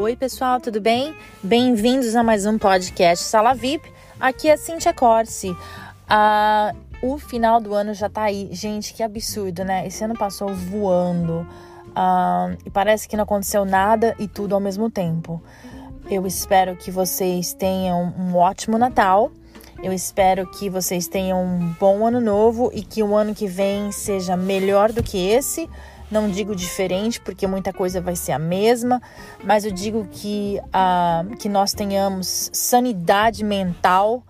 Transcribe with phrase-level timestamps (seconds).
[0.00, 1.12] Oi, pessoal, tudo bem?
[1.42, 3.92] Bem-vindos a mais um podcast Sala VIP.
[4.20, 5.56] Aqui é Cintia Corsi.
[6.08, 8.48] Ah, o final do ano já tá aí.
[8.52, 9.88] Gente, que absurdo, né?
[9.88, 11.44] Esse ano passou voando.
[11.96, 15.42] Ah, e parece que não aconteceu nada e tudo ao mesmo tempo.
[16.08, 19.32] Eu espero que vocês tenham um ótimo Natal.
[19.82, 23.90] Eu espero que vocês tenham um bom ano novo e que o ano que vem
[23.90, 25.68] seja melhor do que esse.
[26.10, 29.00] Não digo diferente, porque muita coisa vai ser a mesma,
[29.44, 34.22] mas eu digo que, uh, que nós tenhamos sanidade mental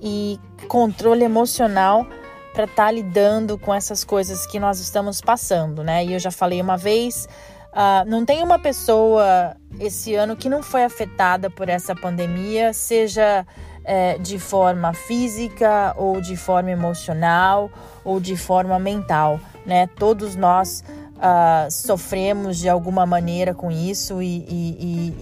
[0.00, 2.04] e controle emocional
[2.52, 6.04] para estar tá lidando com essas coisas que nós estamos passando, né?
[6.04, 7.28] E eu já falei uma vez,
[7.72, 13.46] uh, não tem uma pessoa esse ano que não foi afetada por essa pandemia, seja
[13.84, 17.70] é, de forma física ou de forma emocional
[18.04, 19.88] ou de forma mental, né?
[19.98, 20.84] Todos nós
[21.22, 25.16] uh, sofremos de alguma maneira com isso e, e,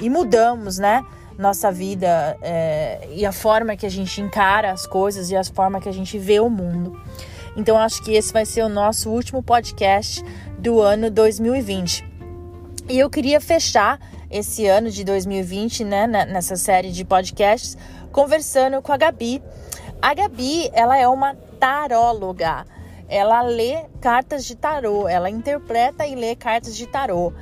[0.00, 1.02] e, e mudamos, né?
[1.38, 5.80] Nossa vida é, e a forma que a gente encara as coisas e a forma
[5.80, 6.98] que a gente vê o mundo.
[7.56, 10.22] Então, acho que esse vai ser o nosso último podcast
[10.58, 12.04] do ano 2020.
[12.88, 17.76] E eu queria fechar esse ano de 2020, né, nessa série de podcasts,
[18.10, 19.42] conversando com a Gabi.
[20.00, 22.64] A Gabi, ela é uma taróloga
[23.08, 27.32] ela lê cartas de tarô, ela interpreta e lê cartas de tarô.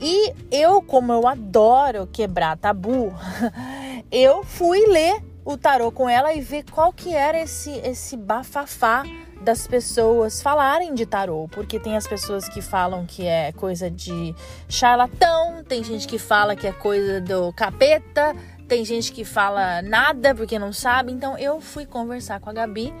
[0.00, 3.12] E eu, como eu adoro quebrar tabu,
[4.10, 9.02] eu fui ler o tarô com ela e ver qual que era esse esse bafafá
[9.40, 14.34] das pessoas falarem de tarô, porque tem as pessoas que falam que é coisa de
[14.68, 18.36] charlatão, tem gente que fala que é coisa do capeta,
[18.68, 21.10] tem gente que fala nada porque não sabe.
[21.10, 22.94] Então eu fui conversar com a Gabi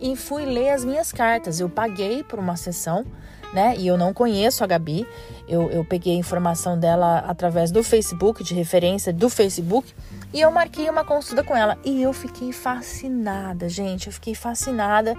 [0.00, 1.60] e fui ler as minhas cartas.
[1.60, 3.04] Eu paguei por uma sessão,
[3.52, 3.74] né?
[3.76, 5.06] E eu não conheço a Gabi.
[5.48, 9.92] Eu, eu peguei a informação dela através do Facebook, de referência do Facebook,
[10.32, 11.78] e eu marquei uma consulta com ela.
[11.84, 14.08] E eu fiquei fascinada, gente.
[14.08, 15.16] Eu fiquei fascinada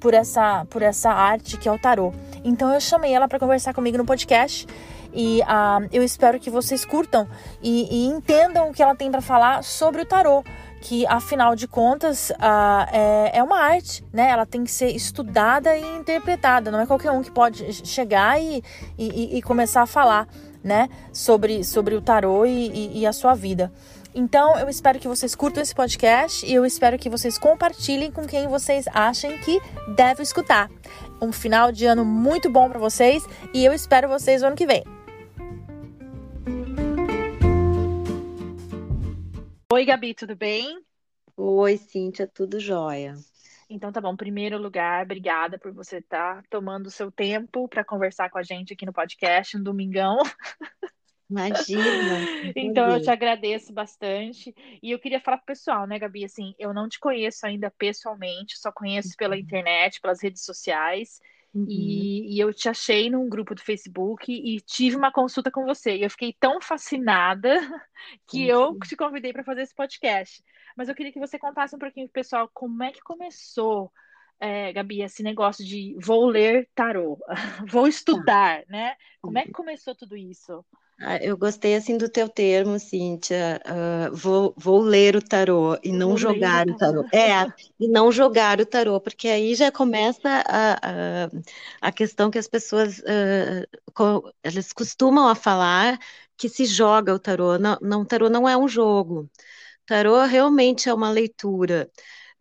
[0.00, 2.12] por essa, por essa arte que é o tarô.
[2.44, 4.66] Então eu chamei ela para conversar comigo no podcast.
[5.12, 7.26] E uh, eu espero que vocês curtam
[7.62, 10.44] e, e entendam o que ela tem para falar sobre o tarô
[10.80, 14.30] que afinal de contas uh, é, é uma arte, né?
[14.30, 16.70] Ela tem que ser estudada e interpretada.
[16.70, 18.62] Não é qualquer um que pode chegar e,
[18.96, 20.28] e, e começar a falar,
[20.62, 20.88] né?
[21.12, 23.72] Sobre, sobre o tarô e, e, a sua vida.
[24.14, 28.26] Então, eu espero que vocês curtam esse podcast e eu espero que vocês compartilhem com
[28.26, 29.60] quem vocês achem que
[29.94, 30.70] deve escutar.
[31.20, 34.66] Um final de ano muito bom para vocês e eu espero vocês no ano que
[34.66, 34.97] vem.
[39.70, 40.82] Oi, Gabi, tudo bem?
[41.36, 43.14] Oi, Cíntia, tudo jóia.
[43.68, 47.84] Então tá bom, primeiro lugar, obrigada por você estar tá tomando o seu tempo para
[47.84, 50.16] conversar com a gente aqui no podcast, um domingão.
[51.28, 51.84] Imagina.
[52.56, 54.54] então eu te agradeço bastante.
[54.82, 58.58] E eu queria falar pro pessoal, né, Gabi, assim, eu não te conheço ainda pessoalmente,
[58.58, 59.40] só conheço pela uhum.
[59.42, 61.20] internet, pelas redes sociais.
[61.54, 61.66] Uhum.
[61.68, 65.96] E, e, eu te achei num grupo do Facebook e tive uma consulta com você.
[65.96, 67.54] E eu fiquei tão fascinada
[68.28, 70.42] que eu te convidei para fazer esse podcast.
[70.76, 73.90] Mas eu queria que você contasse um pouquinho pro pessoal como é que começou,
[74.38, 77.18] é, Gabi, esse negócio de vou ler tarô,
[77.68, 77.88] vou tá.
[77.88, 78.94] estudar, né?
[79.20, 80.64] Como é que começou tudo isso?
[81.00, 83.60] Ah, eu gostei assim do teu termo, Cíntia.
[83.64, 87.04] Uh, vou, vou ler o tarô e não vou jogar o tarô.
[87.12, 87.46] É,
[87.78, 91.28] e não jogar o tarô, porque aí já começa a, a,
[91.80, 95.98] a questão que as pessoas uh, elas costumam a falar
[96.36, 97.58] que se joga o tarô.
[97.58, 99.20] Não, não, o tarô não é um jogo.
[99.22, 101.88] O tarô realmente é uma leitura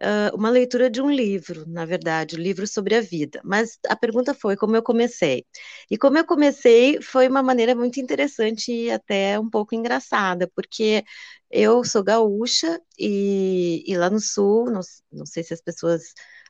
[0.01, 3.41] uh, uma leitura de um livro, na verdade, um livro sobre a vida.
[3.43, 5.45] Mas a pergunta foi como eu comecei.
[5.89, 11.03] E como eu comecei foi uma maneira muito interessante e até um pouco engraçada, porque
[11.49, 14.81] eu sou gaúcha e, e lá no sul, não,
[15.11, 16.03] não, sei se as pessoas.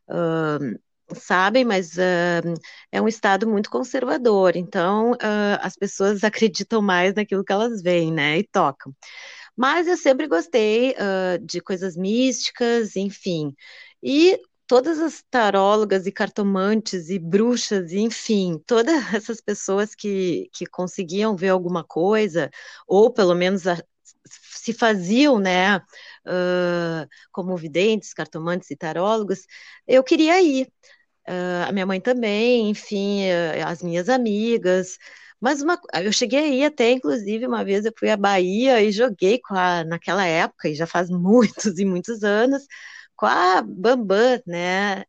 [0.10, 0.80] Uh,
[1.16, 2.54] sabem, mas uh,
[2.92, 8.12] é um estado muito conservador, então uh, as pessoas acreditam mais naquilo que elas veem,
[8.12, 8.94] né, e tocam.
[9.58, 13.56] Mas eu sempre gostei uh, de coisas místicas, enfim.
[14.04, 21.36] E todas as tarólogas e cartomantes e bruxas, enfim, todas essas pessoas que, que conseguiam
[21.36, 22.52] ver alguma coisa,
[22.88, 23.78] ou pelo menos a,
[24.26, 29.46] se faziam, né, uh, como videntes, cartomantes e tarólogos,
[29.88, 30.68] eu queria ir.
[31.28, 33.30] Uh, a minha mãe também, enfim,
[33.66, 34.98] as minhas amigas.
[35.42, 39.40] Mas uma, eu cheguei aí até, inclusive, uma vez eu fui à Bahia e joguei
[39.40, 42.64] com a, naquela época, e já faz muitos e muitos anos,
[43.16, 45.04] com a Bambam, né?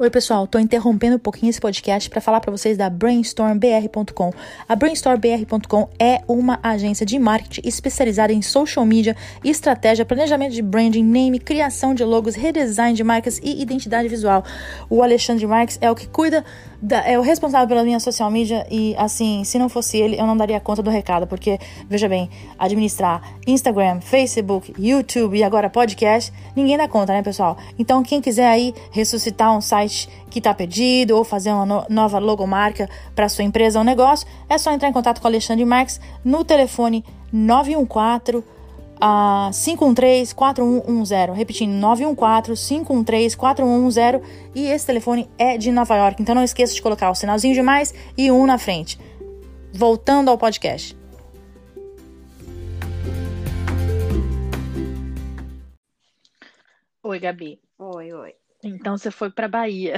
[0.00, 4.32] Oi, pessoal, tô interrompendo um pouquinho esse podcast para falar para vocês da brainstormbr.com.
[4.66, 9.14] A brainstormbr.com é uma agência de marketing especializada em social media,
[9.44, 14.42] estratégia, planejamento de branding, name, criação de logos, redesign de marcas e identidade visual.
[14.88, 16.46] O Alexandre Marques é o que cuida
[16.80, 20.26] da, é o responsável pela minha social media e assim, se não fosse ele, eu
[20.26, 21.58] não daria conta do recado, porque
[21.90, 27.58] veja bem, administrar Instagram, Facebook, YouTube e agora podcast, ninguém dá conta, né, pessoal?
[27.78, 31.84] Então, quem quiser aí ressuscitar um site site que está perdido ou fazer uma no
[31.88, 35.64] nova logomarca para sua empresa ou negócio, é só entrar em contato com o Alexandre
[35.64, 41.36] Marques no telefone 914 uh, 513 4110.
[41.36, 44.22] Repetindo, 914 513 4110.
[44.54, 47.62] E esse telefone é de Nova York, então não esqueça de colocar o sinalzinho de
[47.62, 48.98] mais e um na frente.
[49.72, 50.96] Voltando ao podcast.
[57.02, 57.60] Oi, Gabi.
[57.78, 58.39] Oi, oi.
[58.62, 59.96] Então você foi para Bahia.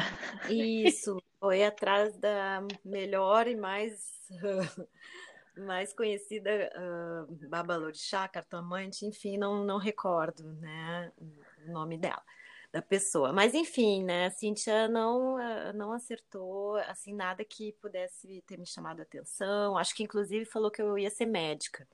[0.49, 4.29] Isso, foi atrás da melhor e mais
[5.56, 12.23] mais conhecida uh, Babalorixá, cartomante, enfim, não, não recordo né, o nome dela
[12.72, 13.32] da pessoa.
[13.32, 18.66] Mas enfim, né, a Cíntia não, eh, não acertou assim nada que pudesse ter me
[18.66, 19.76] chamado a atenção.
[19.76, 21.86] Acho que inclusive falou que eu ia ser médica.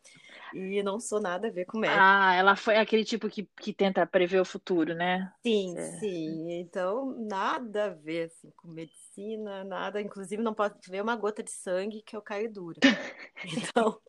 [0.55, 2.01] E não sou nada a ver com médica.
[2.01, 5.33] Ah, ela foi aquele tipo que, que tenta prever o futuro, né?
[5.43, 5.99] Sim, é.
[5.99, 6.53] sim.
[6.53, 10.01] Então, nada a ver assim, com medicina, nada.
[10.01, 12.79] Inclusive, não pode ver uma gota de sangue que eu caio dura.
[13.45, 14.01] Então,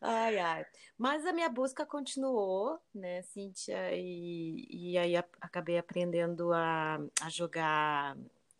[0.00, 0.66] Ai, ai.
[0.98, 3.94] Mas a minha busca continuou, né, Cíntia?
[3.94, 8.16] E, e aí a, acabei aprendendo a, a jogar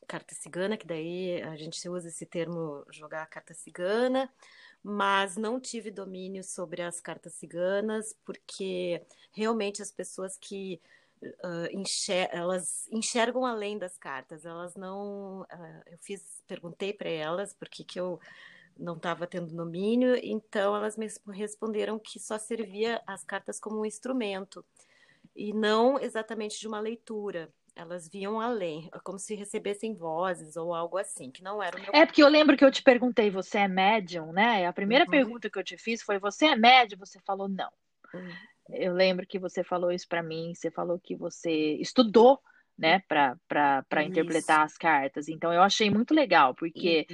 [0.07, 4.33] carta cigana, que daí a gente usa esse termo jogar carta cigana,
[4.83, 9.03] mas não tive domínio sobre as cartas ciganas, porque
[9.33, 10.81] realmente as pessoas que
[11.23, 15.43] uh, enxer elas enxergam além das cartas, elas não.
[15.43, 18.21] Uh, eu fiz, perguntei para elas por que, que eu
[18.79, 23.87] não estava tendo domínio, então elas me responderam que só servia as cartas como um
[23.87, 24.65] instrumento
[25.35, 27.51] e não exatamente de uma leitura.
[27.75, 31.91] Elas viam além, como se recebessem vozes ou algo assim, que não era o meu.
[31.93, 34.67] É porque eu lembro que eu te perguntei, você é médium, né?
[34.67, 35.11] A primeira uhum.
[35.11, 36.99] pergunta que eu te fiz foi: você é médium?
[36.99, 37.71] Você falou não.
[38.15, 38.31] Uhum.
[38.71, 42.41] Eu lembro que você falou isso para mim, você falou que você estudou
[42.79, 45.29] né, para interpretar as cartas.
[45.29, 47.07] Então eu achei muito legal, porque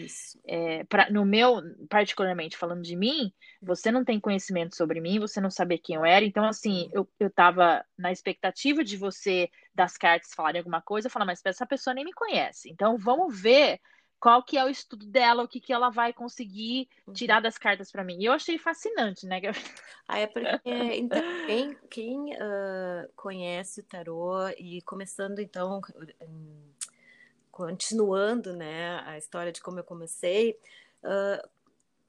[0.46, 5.40] é, pra, no meu, particularmente falando de mim, você não tem conhecimento sobre mim, você
[5.40, 9.96] não sabia quem eu era, então assim, eu, eu tava na expectativa de você das
[9.96, 12.68] cartas falarem alguma coisa, falar, mas essa pessoa nem me conhece.
[12.70, 13.80] Então vamos ver
[14.22, 17.12] qual que é o estudo dela, o que, que ela vai conseguir uhum.
[17.12, 18.18] tirar das cartas para mim.
[18.20, 19.40] E eu achei fascinante, né?
[20.06, 20.48] Ah, é porque
[20.96, 25.80] então, quem, quem uh, conhece o tarô e começando então,
[27.50, 30.56] continuando, né, a história de como eu comecei,
[31.02, 31.48] uh,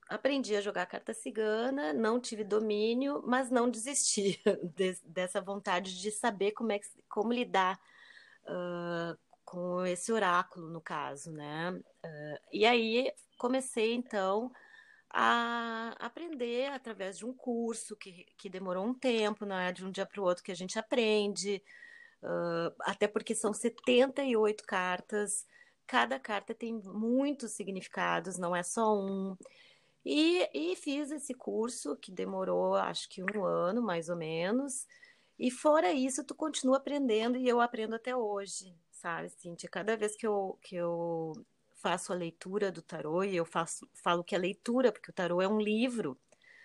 [0.08, 4.40] aprendi a jogar carta cigana, não tive domínio, mas não desisti
[4.78, 7.80] de, dessa vontade de saber como é que, como lidar
[8.44, 9.18] uh,
[9.54, 11.72] com esse oráculo, no caso, né?
[12.04, 14.52] Uh, e aí comecei, então,
[15.12, 19.92] a aprender através de um curso que, que demorou um tempo, não é de um
[19.92, 21.62] dia para o outro que a gente aprende,
[22.24, 25.46] uh, até porque são 78 cartas,
[25.86, 29.38] cada carta tem muitos significados, não é só um.
[30.04, 34.88] E, e fiz esse curso que demorou acho que um ano, mais ou menos.
[35.38, 39.70] E fora isso, tu continua aprendendo e eu aprendo até hoje sabe, Cintia?
[39.70, 41.34] Cada vez que eu, que eu
[41.76, 45.42] faço a leitura do tarô, e eu faço, falo que é leitura, porque o tarô
[45.42, 46.18] é um livro,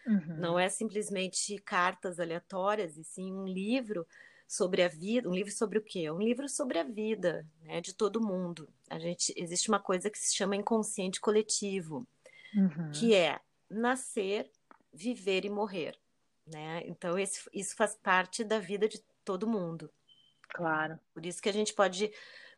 [0.07, 0.37] uhum.
[0.39, 4.07] não é simplesmente cartas aleatórias, e sim um livro
[4.47, 6.09] sobre a vida, um livro sobre o quê?
[6.11, 8.69] Um livro sobre a vida, né, de todo mundo.
[8.89, 12.07] A gente existe uma coisa que se chama inconsciente coletivo,
[12.55, 12.93] uhum.
[12.93, 14.49] que é nascer,
[14.95, 15.99] viver e morrer,
[16.47, 16.83] né?
[16.87, 19.91] Então esse, isso faz parte da vida de todo mundo.
[20.49, 20.99] Claro.
[21.13, 22.07] Por isso que a gente pode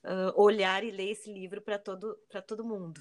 [0.05, 2.17] uh, olhar e ler esse livro para todo,
[2.47, 3.01] todo mundo.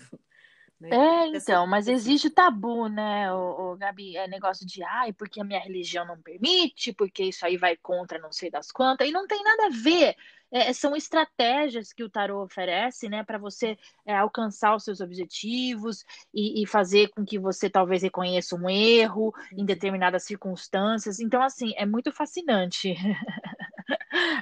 [0.79, 0.89] Né?
[0.91, 4.15] É, então, mas existe tabu, né, o, o, Gabi?
[4.15, 8.17] É negócio de, ai, porque a minha religião não permite, porque isso aí vai contra
[8.17, 10.15] não sei das quantas, e não tem nada a ver.
[10.51, 16.03] É, são estratégias que o tarot oferece, né, para você é, alcançar os seus objetivos
[16.33, 19.65] e, e, fazer com que você talvez reconheça um erro em uhum.
[19.65, 21.19] determinadas circunstâncias.
[21.19, 22.95] Então, assim, é muito fascinante.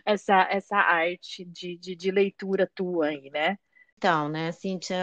[0.05, 3.57] essa, essa arte de, de, de, leitura tua aí, né?
[3.97, 4.95] Então, né, Cíntia,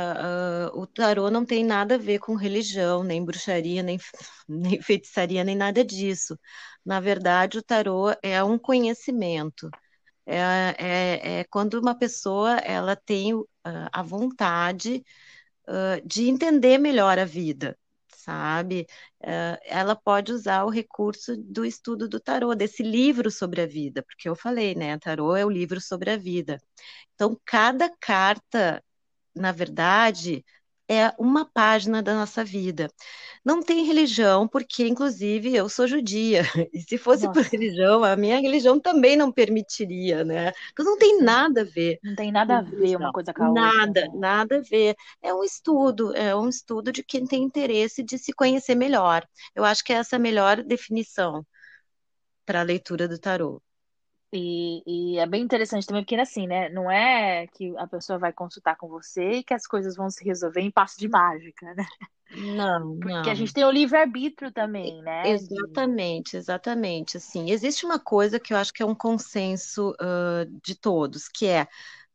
[0.72, 3.98] uh, o tarô não tem nada a ver com religião, nem bruxaria, nem,
[4.48, 6.38] nem feitiçaria, nem nada disso.
[6.84, 9.68] Na verdade, o tarô é um conhecimento.
[10.26, 10.38] É,
[10.78, 13.46] é, é quando uma pessoa ela tem uh,
[13.92, 15.04] a vontade
[15.68, 17.78] uh, de entender melhor a vida,
[18.24, 18.86] sabe?
[19.22, 24.02] Uh, ela pode usar o recurso do estudo do tarô, desse livro sobre a vida,
[24.02, 24.98] porque eu falei, né?
[24.98, 26.58] Tarô é o livro sobre a vida.
[27.14, 28.82] Então, cada carta,
[29.34, 30.44] na verdade,
[30.88, 32.90] é uma página da nossa vida.
[33.44, 36.42] Não tem religião, porque, inclusive, eu sou judia.
[36.72, 37.42] E se fosse Nossa.
[37.42, 40.52] por religião, a minha religião também não permitiria, né?
[40.72, 41.98] Então não tem nada a ver.
[42.02, 43.62] Não tem nada a ver uma coisa com a outra.
[43.62, 44.96] Nada, nada a ver.
[45.22, 49.26] É um estudo, é um estudo de quem tem interesse de se conhecer melhor.
[49.54, 51.46] Eu acho que é essa a melhor definição
[52.44, 53.62] para a leitura do tarô.
[54.36, 56.68] E, e, é bem interessante também, porque assim, né?
[56.68, 60.24] Não é que a pessoa vai consultar com você e que as coisas vão se
[60.24, 61.86] resolver em passo de mágica, né?
[62.36, 63.30] Não, Porque não.
[63.30, 65.30] a gente tem o livre-arbítrio também, né?
[65.30, 67.16] Exatamente, exatamente.
[67.16, 71.46] Assim, existe uma coisa que eu acho que é um consenso uh, de todos, que
[71.46, 71.62] é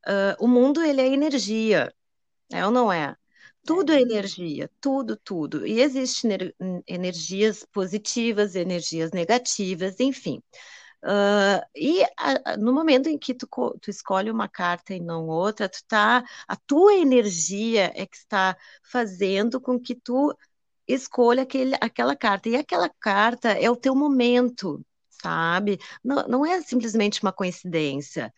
[0.07, 1.93] uh, o mundo ele é energia,
[2.51, 3.15] é ou não é?
[3.63, 5.65] Tudo é, é energia, tudo, tudo.
[5.65, 6.31] E existem
[6.87, 10.41] energias positivas, energias negativas, enfim.
[11.03, 13.47] Uh, e a, no momento em que tu,
[13.81, 18.57] tu, escolhe uma carta e não outra, tu tá, a tua energia é que está
[18.83, 20.35] fazendo com que tu
[20.87, 22.49] escolha aquele, aquela carta.
[22.49, 25.79] E aquela carta é o teu momento, sabe?
[26.03, 28.33] Não, não é simplesmente uma coincidência.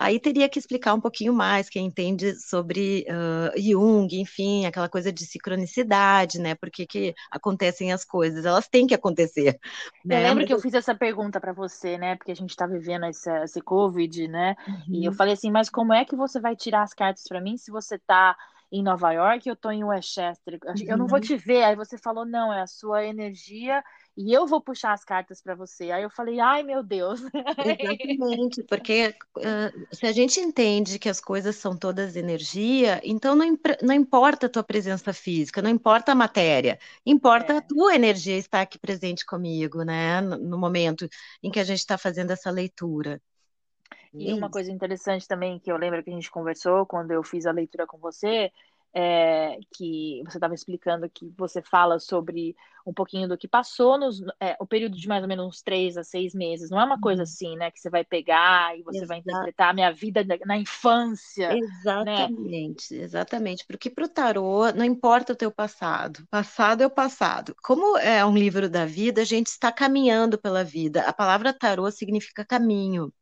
[0.00, 5.12] Aí teria que explicar um pouquinho mais, quem entende sobre uh, Jung, enfim, aquela coisa
[5.12, 6.54] de sincronicidade, né?
[6.54, 8.46] Por que, que acontecem as coisas?
[8.46, 9.60] Elas têm que acontecer.
[10.02, 10.16] Né?
[10.16, 12.16] Eu lembro que eu fiz essa pergunta para você, né?
[12.16, 14.56] Porque a gente está vivendo esse, esse Covid, né?
[14.66, 14.84] Uhum.
[14.88, 15.16] E eu uhum.
[15.18, 17.96] falei assim, mas como é que você vai tirar as cartas para mim se você
[17.96, 18.34] está
[18.72, 20.58] em Nova York eu estou em Westchester?
[20.86, 21.24] Eu não vou uhum.
[21.24, 21.62] te ver.
[21.62, 23.82] Aí você falou, não, é a sua energia
[24.20, 25.90] e eu vou puxar as cartas para você.
[25.90, 27.22] Aí eu falei, ai meu Deus.
[28.12, 33.58] Exatamente, porque uh, se a gente entende que as coisas são todas energia, então não,
[33.80, 37.56] não importa a tua presença física, não importa a matéria, importa é.
[37.56, 40.20] a tua energia estar aqui presente comigo, né?
[40.20, 41.08] No, no momento
[41.42, 43.22] em que a gente está fazendo essa leitura.
[44.12, 47.46] E uma coisa interessante também que eu lembro que a gente conversou quando eu fiz
[47.46, 48.50] a leitura com você
[48.94, 52.56] é, que você estava explicando que você fala sobre
[52.86, 55.96] um pouquinho do que passou nos é, o período de mais ou menos uns três
[55.96, 56.70] a seis meses.
[56.70, 57.24] Não é uma coisa uhum.
[57.24, 57.70] assim, né?
[57.70, 59.08] Que você vai pegar e você Exato.
[59.08, 61.56] vai interpretar a minha vida na infância.
[61.56, 63.02] Exatamente, né?
[63.02, 63.64] exatamente.
[63.66, 66.26] Porque para o tarô não importa o teu passado.
[66.30, 67.54] Passado é o passado.
[67.62, 71.02] Como é um livro da vida, a gente está caminhando pela vida.
[71.02, 73.12] A palavra tarô significa caminho.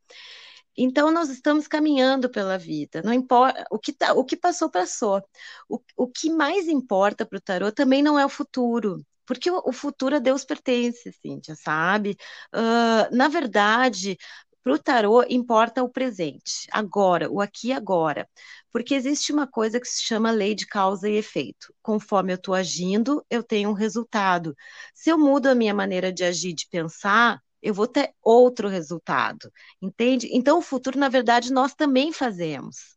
[0.80, 5.22] Então, nós estamos caminhando pela vida, não importa o que, tá, o que passou, passou.
[5.68, 9.60] O, o que mais importa para o tarô também não é o futuro, porque o,
[9.66, 12.16] o futuro a Deus pertence, Cíntia, sabe?
[12.54, 14.16] Uh, na verdade,
[14.62, 18.28] para o tarô importa o presente, agora, o aqui e agora.
[18.70, 21.72] Porque existe uma coisa que se chama lei de causa e efeito.
[21.82, 24.54] Conforme eu estou agindo, eu tenho um resultado.
[24.94, 29.50] Se eu mudo a minha maneira de agir, de pensar, eu vou ter outro resultado,
[29.80, 30.28] entende?
[30.32, 32.96] Então, o futuro, na verdade, nós também fazemos.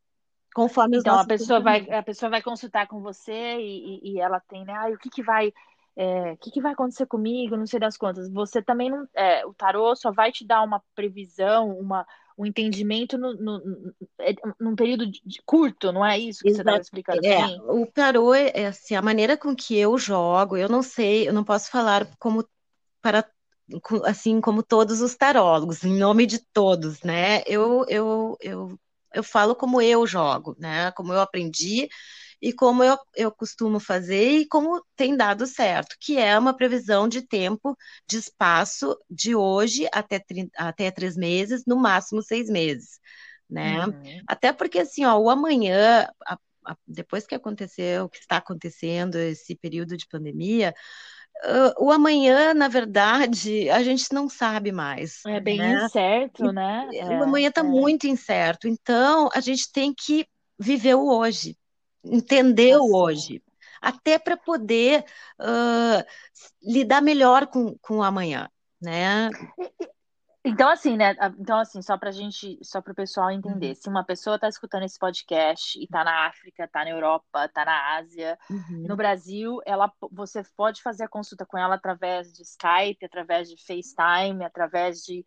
[0.53, 4.65] Conforme então, a pessoa vai a pessoa vai consultar com você e, e ela tem,
[4.65, 4.73] né?
[4.73, 5.53] Ah, o que, que vai
[5.95, 7.57] é, o que, que vai acontecer comigo?
[7.57, 8.29] Não sei das contas.
[8.31, 9.07] Você também não.
[9.13, 12.05] É, o tarô só vai te dar uma previsão, uma,
[12.37, 16.49] um entendimento no, no, no, é, num período de, de curto, não é isso que
[16.49, 16.55] Exato.
[16.55, 17.25] você estava explicando?
[17.25, 21.33] É, o tarô é assim, a maneira com que eu jogo, eu não sei, eu
[21.33, 22.47] não posso falar como
[23.01, 23.25] para
[24.05, 27.41] assim como todos os tarólogos, em nome de todos, né?
[27.47, 28.79] Eu, eu, eu,
[29.13, 30.91] eu falo como eu jogo, né?
[30.91, 31.87] Como eu aprendi
[32.41, 37.07] e como eu, eu costumo fazer e como tem dado certo, que é uma previsão
[37.07, 37.77] de tempo,
[38.09, 40.23] de espaço, de hoje até,
[40.57, 42.99] até três meses, no máximo seis meses,
[43.47, 43.85] né?
[43.85, 44.21] Uhum.
[44.27, 49.17] Até porque, assim, ó, o amanhã, a, a, depois que aconteceu, o que está acontecendo,
[49.17, 50.73] esse período de pandemia,
[51.43, 55.21] Uh, o amanhã, na verdade, a gente não sabe mais.
[55.25, 55.85] É bem né?
[55.85, 56.87] incerto, né?
[57.19, 57.63] o amanhã está é.
[57.63, 58.67] muito incerto.
[58.67, 60.27] Então, a gente tem que
[60.59, 61.57] viver o hoje,
[62.03, 62.83] entender Nossa.
[62.83, 63.41] o hoje,
[63.81, 65.03] até para poder
[65.39, 66.05] uh,
[66.61, 68.47] lidar melhor com, com o amanhã.
[68.79, 69.29] Né?
[70.43, 71.15] Então, assim, né?
[71.39, 73.75] Então, assim, só pra gente, só para o pessoal entender, uhum.
[73.75, 77.63] se uma pessoa está escutando esse podcast e está na África, está na Europa, está
[77.63, 78.85] na Ásia, uhum.
[78.87, 83.55] no Brasil, ela, você pode fazer a consulta com ela através de Skype, através de
[83.57, 85.23] FaceTime, através de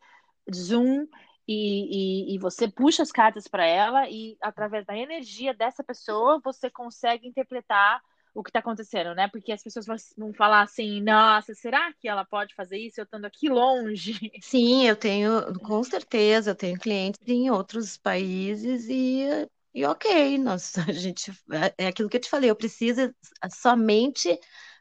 [0.52, 1.06] Zoom.
[1.46, 6.40] E, e, e você puxa as cartas para ela e através da energia dessa pessoa
[6.42, 8.00] você consegue interpretar
[8.34, 9.28] o que está acontecendo, né?
[9.28, 9.86] Porque as pessoas
[10.16, 14.14] vão falar assim, nossa, será que ela pode fazer isso eu estando aqui longe?
[14.42, 20.72] Sim, eu tenho, com certeza, eu tenho clientes em outros países e e ok, nós,
[20.78, 23.12] a gente, é, é aquilo que eu te falei, eu preciso
[23.50, 24.38] somente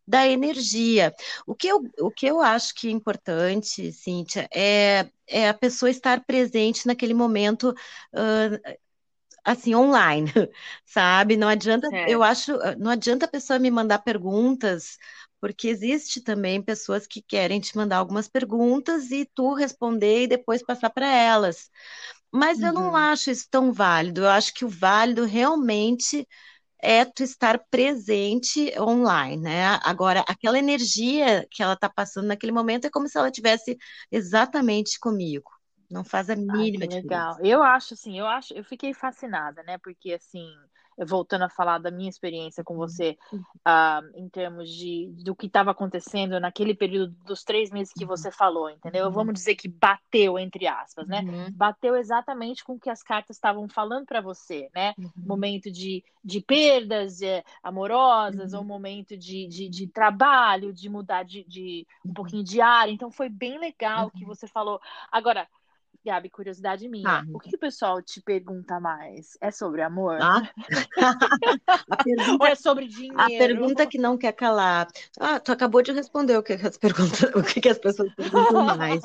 [0.07, 1.13] da energia.
[1.47, 5.89] O que eu, o que eu acho que é importante, Cíntia, é, é a pessoa
[5.89, 7.73] estar presente naquele momento.
[8.13, 8.77] Uh,
[9.43, 10.31] assim online,
[10.85, 11.37] sabe?
[11.37, 14.97] Não adianta, eu acho, não adianta a pessoa me mandar perguntas,
[15.41, 20.63] porque existe também pessoas que querem te mandar algumas perguntas e tu responder e depois
[20.63, 21.69] passar para elas.
[22.31, 22.67] Mas uhum.
[22.67, 22.95] eu não uhum.
[22.95, 24.21] acho isso tão válido.
[24.21, 26.27] Eu acho que o válido realmente
[26.81, 29.79] é tu estar presente online, né?
[29.83, 33.77] Agora, aquela energia que ela está passando naquele momento é como se ela tivesse
[34.11, 35.51] exatamente comigo.
[35.93, 37.01] Não faz a mínima Ai, diferença.
[37.01, 37.37] Legal.
[37.41, 39.77] Eu acho assim, eu acho, eu fiquei fascinada, né?
[39.77, 40.49] Porque assim,
[40.97, 45.71] voltando a falar da minha experiência com você, uh, em termos de do que estava
[45.71, 49.05] acontecendo naquele período dos três meses que você falou, entendeu?
[49.05, 49.11] Uhum.
[49.11, 51.21] Vamos dizer que bateu, entre aspas, né?
[51.21, 51.51] Uhum.
[51.51, 54.93] Bateu exatamente com o que as cartas estavam falando para você, né?
[54.97, 55.11] Uhum.
[55.17, 58.67] Momento de, de perdas é, amorosas, ou uhum.
[58.67, 62.13] momento de, de, de, trabalho, de mudar de, de um uhum.
[62.13, 62.91] pouquinho de área.
[62.91, 64.79] Então foi bem legal que você falou.
[65.11, 65.47] Agora,
[66.05, 67.09] Gabi, curiosidade minha.
[67.09, 67.23] Ah.
[67.33, 69.37] O que o pessoal te pergunta mais?
[69.39, 70.19] É sobre amor?
[70.21, 70.41] Ah.
[72.03, 73.19] pergunta, Ou é sobre dinheiro?
[73.19, 74.87] A pergunta que não quer calar.
[75.19, 79.01] Ah, tu acabou de responder o que as, perguntas, o que as pessoas perguntam mais.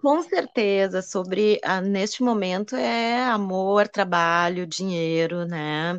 [0.00, 5.94] Com certeza, sobre ah, neste momento é amor, trabalho, dinheiro, né?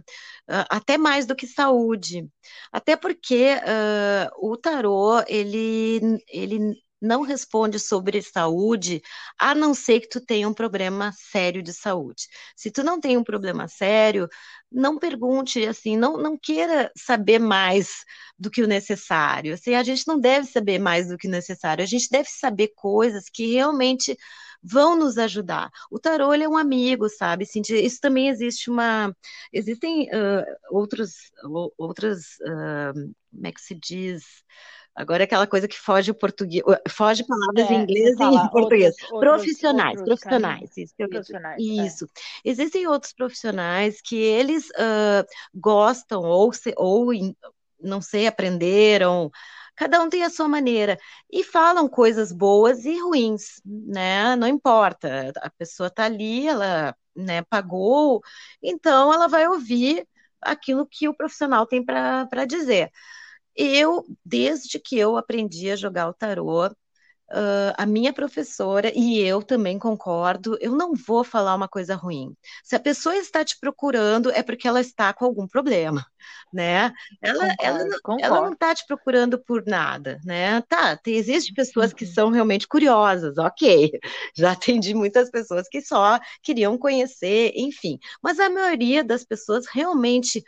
[0.48, 2.30] Uh, até mais do que saúde.
[2.72, 6.76] Até porque uh, o tarô, ele, ele
[7.06, 9.02] não responde sobre saúde,
[9.40, 12.28] a não ser que tu tenha um problema sério de saúde.
[12.56, 14.28] Se tu não tem um problema sério,
[14.72, 18.04] não pergunte assim, não, não queira saber mais
[18.38, 19.54] do que o necessário.
[19.54, 22.70] Assim, a gente não deve saber mais do que o necessário, a gente deve saber
[22.76, 24.18] coisas que realmente
[24.66, 25.70] vão nos ajudar.
[25.92, 27.46] O tarô é um amigo, sabe?
[27.46, 29.16] Isso também existe uma.
[29.54, 31.32] Existem uh, outros,
[31.78, 32.38] outras.
[32.42, 34.24] Uh, como é que se diz?
[34.96, 38.48] Agora é aquela coisa que foge o português, foge palavras é, em inglês e em
[38.50, 38.96] português.
[39.12, 41.62] Outros, profissionais, outros profissionais, isso, profissionais.
[41.62, 42.06] Isso.
[42.06, 42.50] É.
[42.50, 47.10] Existem outros profissionais que eles uh, gostam ou, se, ou
[47.78, 49.30] não sei, aprenderam.
[49.76, 50.98] Cada um tem a sua maneira
[51.30, 54.34] e falam coisas boas e ruins, né?
[54.38, 55.34] Não importa.
[55.42, 58.22] A pessoa está ali, ela né, pagou,
[58.64, 60.08] então ela vai ouvir
[60.42, 62.92] aquilo que o profissional tem para dizer.
[63.56, 66.70] Eu, desde que eu aprendi a jogar o tarô,
[67.32, 72.38] Uh, a minha professora e eu também concordo, eu não vou falar uma coisa ruim.
[72.64, 76.06] Se a pessoa está te procurando, é porque ela está com algum problema,
[76.54, 76.94] né?
[77.20, 78.24] Ela, concordo, ela, concordo.
[78.24, 80.62] ela não está te procurando por nada, né?
[80.70, 83.92] Tá, tem, existem pessoas que são realmente curiosas, ok.
[84.38, 87.98] Já atendi muitas pessoas que só queriam conhecer, enfim.
[88.22, 90.44] Mas a maioria das pessoas realmente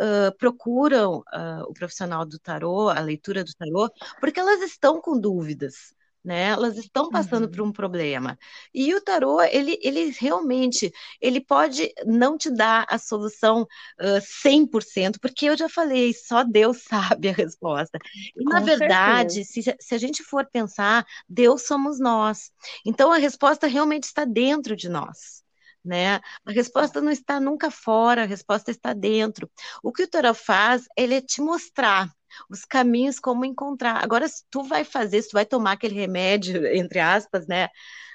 [0.00, 5.20] uh, procuram uh, o profissional do tarô, a leitura do tarô, porque elas estão com
[5.20, 5.92] dúvidas
[6.24, 6.50] né?
[6.50, 7.50] Elas estão passando uhum.
[7.50, 8.38] por um problema.
[8.72, 13.62] E o tarô, ele, ele realmente, ele pode não te dar a solução
[14.00, 17.98] uh, 100%, porque eu já falei, só Deus sabe a resposta.
[18.36, 22.52] E, Com na verdade, se, se a gente for pensar, Deus somos nós.
[22.86, 25.42] Então, a resposta realmente está dentro de nós.
[25.84, 26.20] Né?
[26.46, 29.50] A resposta não está nunca fora, a resposta está dentro.
[29.82, 32.08] O que o tarot faz, ele é te mostrar
[32.48, 34.02] os caminhos como encontrar.
[34.02, 37.68] Agora, se tu vai fazer, se tu vai tomar aquele remédio, entre aspas, né?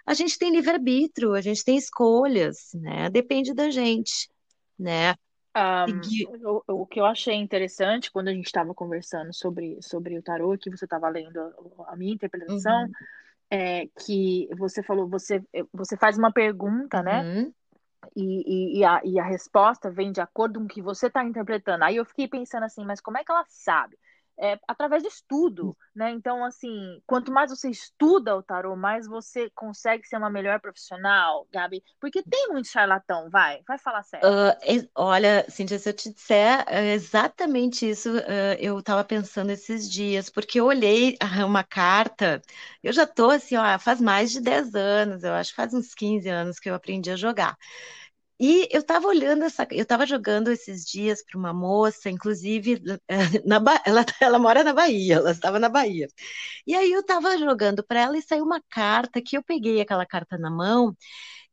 [0.05, 3.09] A gente tem livre-arbítrio, a gente tem escolhas, né?
[3.09, 4.29] Depende da gente,
[4.79, 5.15] né?
[5.57, 10.21] Um, o, o, que eu achei interessante quando a gente estava conversando sobre, sobre o
[10.21, 12.91] tarô, que você estava lendo a, a, minha interpretação, uhum.
[13.49, 17.23] é que você falou, você, você faz uma pergunta, né?
[17.23, 17.53] Uhum.
[18.15, 21.23] E, e, e, a, e a resposta vem de acordo com o que você está
[21.23, 21.83] interpretando.
[21.83, 23.97] Aí eu fiquei pensando assim, mas como é que ela sabe?
[24.39, 26.11] É, através de estudo, né?
[26.11, 31.47] Então, assim, quanto mais você estuda o tarô, mais você consegue ser uma melhor profissional,
[31.51, 31.83] Gabi.
[31.99, 34.27] Porque tem muito charlatão, vai, vai falar sério.
[34.27, 39.89] Uh, olha, Cintia, se eu te disser é exatamente isso, uh, eu estava pensando esses
[39.89, 42.41] dias, porque eu olhei uma carta,
[42.83, 45.93] eu já tô assim, ó, faz mais de 10 anos, eu acho que faz uns
[45.95, 47.57] 15 anos que eu aprendi a jogar.
[48.39, 52.79] E eu estava olhando essa, eu estava jogando esses dias para uma moça, inclusive
[53.45, 56.07] na, ela, ela mora na Bahia, ela estava na Bahia.
[56.67, 60.05] E aí eu estava jogando para ela e saiu uma carta que eu peguei aquela
[60.05, 60.95] carta na mão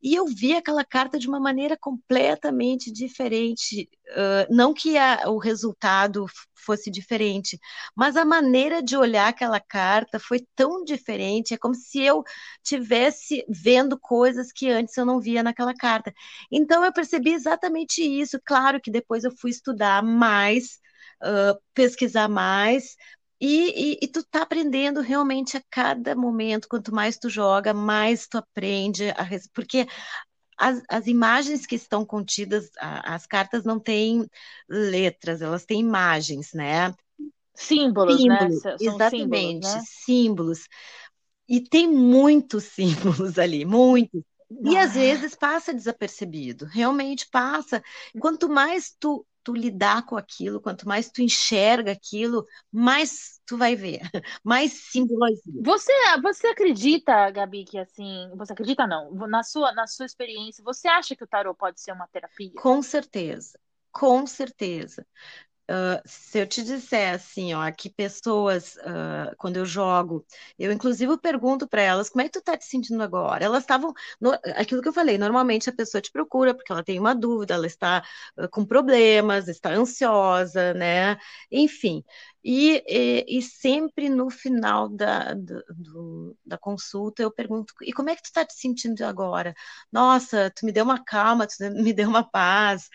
[0.04, 3.88] e eu vi aquela carta de uma maneira completamente diferente.
[4.10, 7.58] Uh, não que a, o resultado fosse diferente,
[7.96, 11.54] mas a maneira de olhar aquela carta foi tão diferente.
[11.54, 12.22] É como se eu
[12.62, 16.12] tivesse vendo coisas que antes eu não via naquela carta.
[16.52, 18.38] Então eu percebi exatamente isso.
[18.44, 20.80] Claro que depois eu fui estudar mais,
[21.22, 22.94] uh, pesquisar mais,
[23.46, 28.26] e, e, e, tu tá aprendendo realmente a cada momento, quanto mais tu joga, mais
[28.26, 29.86] tu aprende, a, porque
[30.56, 34.26] as, as imagens que estão contidas, as cartas não têm
[34.66, 36.94] letras, elas têm imagens, né?
[37.54, 38.76] Símbolos, símbolos né?
[38.80, 39.82] Exatamente, símbolos, né?
[39.84, 40.68] símbolos.
[41.46, 44.22] E tem muitos símbolos ali, muitos.
[44.64, 47.82] E às vezes passa desapercebido, realmente passa.
[48.18, 53.76] Quanto mais tu tu lidar com aquilo, quanto mais tu enxerga aquilo, mais tu vai
[53.76, 54.00] ver,
[54.42, 55.52] mais simbologia.
[55.62, 59.12] Você, você acredita, Gabi, que assim, você acredita não?
[59.28, 62.50] Na sua, na sua experiência, você acha que o tarot pode ser uma terapia?
[62.56, 63.58] Com certeza,
[63.92, 65.06] com certeza.
[65.70, 70.22] Uh, se eu te disser assim, ó, que pessoas, uh, quando eu jogo,
[70.58, 73.42] eu inclusive pergunto para elas como é que tu tá te sentindo agora?
[73.46, 73.94] Elas estavam,
[74.56, 77.66] aquilo que eu falei, normalmente a pessoa te procura porque ela tem uma dúvida, ela
[77.66, 78.04] está
[78.38, 81.16] uh, com problemas, está ansiosa, né?
[81.50, 82.04] Enfim.
[82.44, 88.16] E, e, e sempre no final da, do, da consulta eu pergunto, e como é
[88.16, 89.54] que tu tá te sentindo agora?
[89.90, 92.88] Nossa, tu me deu uma calma, tu me deu uma paz.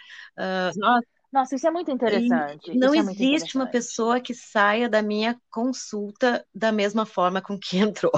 [0.75, 2.71] nossa, nossa, isso é muito interessante.
[2.71, 7.57] E não é existe uma pessoa que saia da minha consulta da mesma forma com
[7.57, 8.11] que entrou,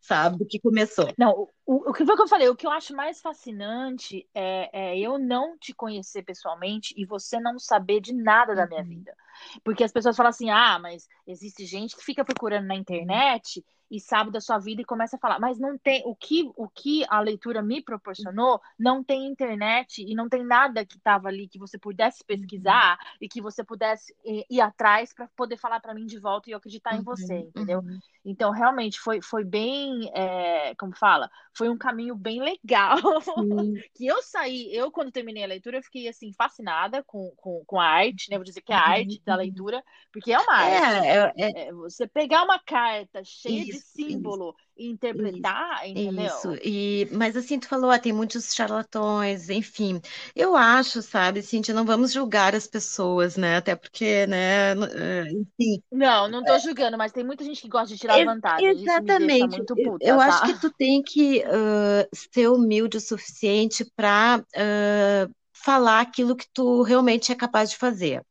[0.00, 0.38] sabe?
[0.38, 1.12] Do que começou.
[1.18, 2.48] Não, o, o que foi que eu falei?
[2.48, 7.38] O que eu acho mais fascinante é, é, eu não te conhecer pessoalmente e você
[7.38, 8.88] não saber de nada da minha uhum.
[8.88, 9.14] vida.
[9.62, 13.62] Porque as pessoas falam assim: ah, mas existe gente que fica procurando na internet
[13.94, 16.68] e sabe da sua vida e começa a falar, mas não tem o que o
[16.68, 21.46] que a leitura me proporcionou, não tem internet e não tem nada que estava ali
[21.46, 22.26] que você pudesse uhum.
[22.26, 23.18] pesquisar uhum.
[23.20, 26.52] e que você pudesse ir, ir atrás para poder falar para mim de volta e
[26.52, 27.00] eu acreditar uhum.
[27.00, 27.78] em você, entendeu?
[27.78, 28.00] Uhum.
[28.24, 32.98] Então realmente foi, foi bem, é, como fala, foi um caminho bem legal
[33.94, 37.78] que eu saí, eu quando terminei a leitura eu fiquei assim fascinada com, com, com
[37.78, 38.38] a arte, né?
[38.38, 39.38] Vou dizer que é a arte da uhum.
[39.38, 41.06] leitura, porque é uma é, arte.
[41.06, 46.26] É, é, é, você pegar uma carta cheia isso, de símbolo e interpretar, entendeu?
[46.26, 50.00] Isso, e, mas assim, tu falou, ah, tem muitos charlatões, enfim.
[50.34, 53.56] Eu acho, sabe, Cintia, não vamos julgar as pessoas, né?
[53.56, 55.82] Até porque, né, eh, enfim.
[55.92, 58.68] Não, não tô julgando, mas tem muita gente que gosta de tirar vantagem.
[58.68, 59.62] Exatamente.
[59.64, 60.26] Puta, eu tá?
[60.26, 66.46] acho que tu tem que uh, ser humilde o suficiente para uh, falar aquilo que
[66.52, 68.22] tu realmente é capaz de fazer.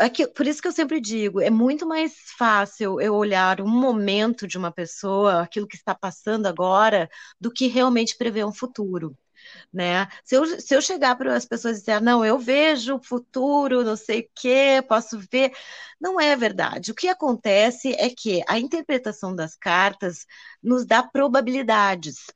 [0.00, 4.46] É por isso que eu sempre digo, é muito mais fácil eu olhar um momento
[4.46, 7.08] de uma pessoa, aquilo que está passando agora,
[7.40, 9.16] do que realmente prever um futuro.
[9.72, 10.08] Né?
[10.24, 13.84] Se, eu, se eu chegar para as pessoas e dizer, não, eu vejo o futuro,
[13.84, 15.52] não sei o quê, posso ver,
[16.00, 16.90] não é verdade.
[16.92, 20.26] O que acontece é que a interpretação das cartas
[20.62, 22.26] nos dá probabilidades.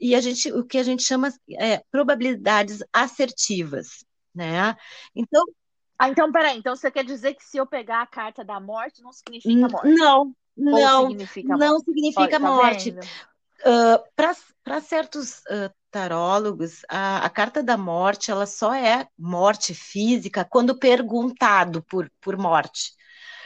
[0.00, 4.04] E a gente, o que a gente chama é probabilidades assertivas.
[4.34, 4.76] Né?
[5.14, 5.44] Então,
[6.00, 6.56] ah, então, peraí.
[6.56, 9.88] Então você quer dizer que se eu pegar a carta da morte, não significa morte?
[9.88, 11.08] Não, não.
[11.08, 11.84] Significa não morte?
[11.84, 12.90] significa Olha, tá morte.
[12.90, 14.02] Uh,
[14.64, 20.78] Para certos uh, tarólogos, a, a, carta da morte ela só é morte física quando
[20.78, 22.92] perguntado por, por morte.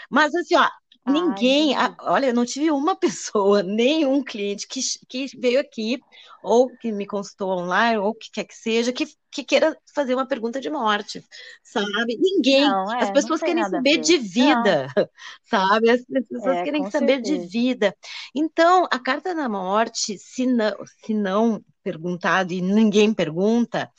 [0.08, 0.68] Mas assim, ó,
[1.06, 6.00] Ninguém, Ai, olha, eu não tive uma pessoa, nenhum cliente que, que veio aqui,
[6.42, 10.26] ou que me consultou online, ou que quer que seja, que, que queira fazer uma
[10.26, 11.22] pergunta de morte,
[11.62, 12.16] sabe?
[12.18, 12.68] Ninguém.
[12.68, 15.08] Não, é, As pessoas querem saber de vida, não.
[15.44, 15.90] sabe?
[15.90, 17.38] As pessoas é, querem saber certeza.
[17.38, 17.96] de vida.
[18.34, 23.90] Então, a carta da morte, se não, se não perguntado e ninguém pergunta,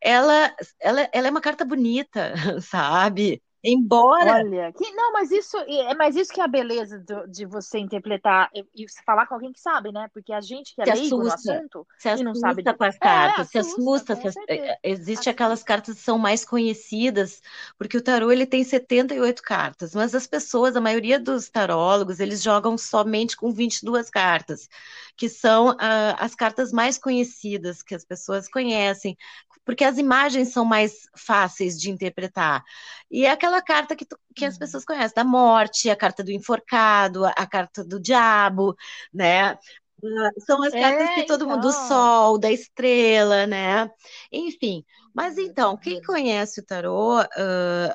[0.00, 3.42] ela, ela, ela é uma carta bonita, sabe?
[3.64, 4.34] Embora.
[4.34, 7.78] Olha, que, não, mas isso é mas isso que é a beleza do, de você
[7.78, 10.08] interpretar e, e, falar com alguém que sabe, né?
[10.12, 12.64] Porque a gente que é se leigo assusta, no assunto se assusta e não sabe
[12.64, 14.16] com as cartas, é, se assusta.
[14.16, 17.40] Se, é, existe aquelas cartas que são mais conhecidas,
[17.78, 22.42] porque o tarô ele tem 78 cartas, mas as pessoas, a maioria dos tarólogos, eles
[22.42, 24.68] jogam somente com 22 cartas,
[25.16, 29.16] que são uh, as cartas mais conhecidas que as pessoas conhecem,
[29.64, 32.64] porque as imagens são mais fáceis de interpretar.
[33.10, 36.30] E é aquela carta que, tu, que as pessoas conhecem, da morte, a carta do
[36.30, 38.74] enforcado, a, carta do diabo,
[39.12, 39.58] né?
[40.02, 41.56] Uh, são as cartas é, que todo então...
[41.56, 43.90] mundo, do sol, da estrela, né?
[44.30, 44.84] Enfim,
[45.14, 47.94] mas então, quem conhece o tarô uh,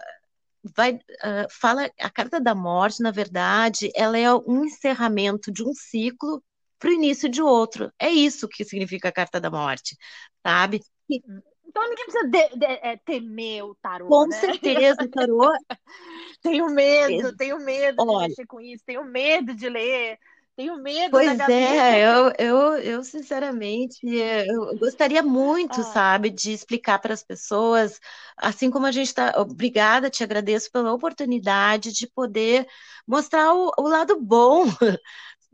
[0.75, 5.73] vai uh, fala a carta da morte, na verdade, ela é um encerramento de um
[5.73, 6.43] ciclo
[6.79, 7.91] para o início de outro.
[7.99, 9.97] É isso que significa a carta da morte,
[10.45, 10.81] sabe?
[11.77, 14.07] Então ninguém precisa de, de, é, temer o tarô.
[14.07, 14.39] Com né?
[14.39, 15.51] certeza, o tarô.
[16.41, 20.17] tenho medo, tenho medo Olha, de mexer com isso, tenho medo de ler.
[20.55, 25.83] Tenho medo Pois é, eu, eu, eu sinceramente, eu gostaria muito, ah.
[25.83, 27.99] sabe, de explicar para as pessoas,
[28.35, 29.35] assim como a gente está.
[29.37, 32.65] Obrigada, te agradeço pela oportunidade de poder
[33.05, 34.65] mostrar o, o lado bom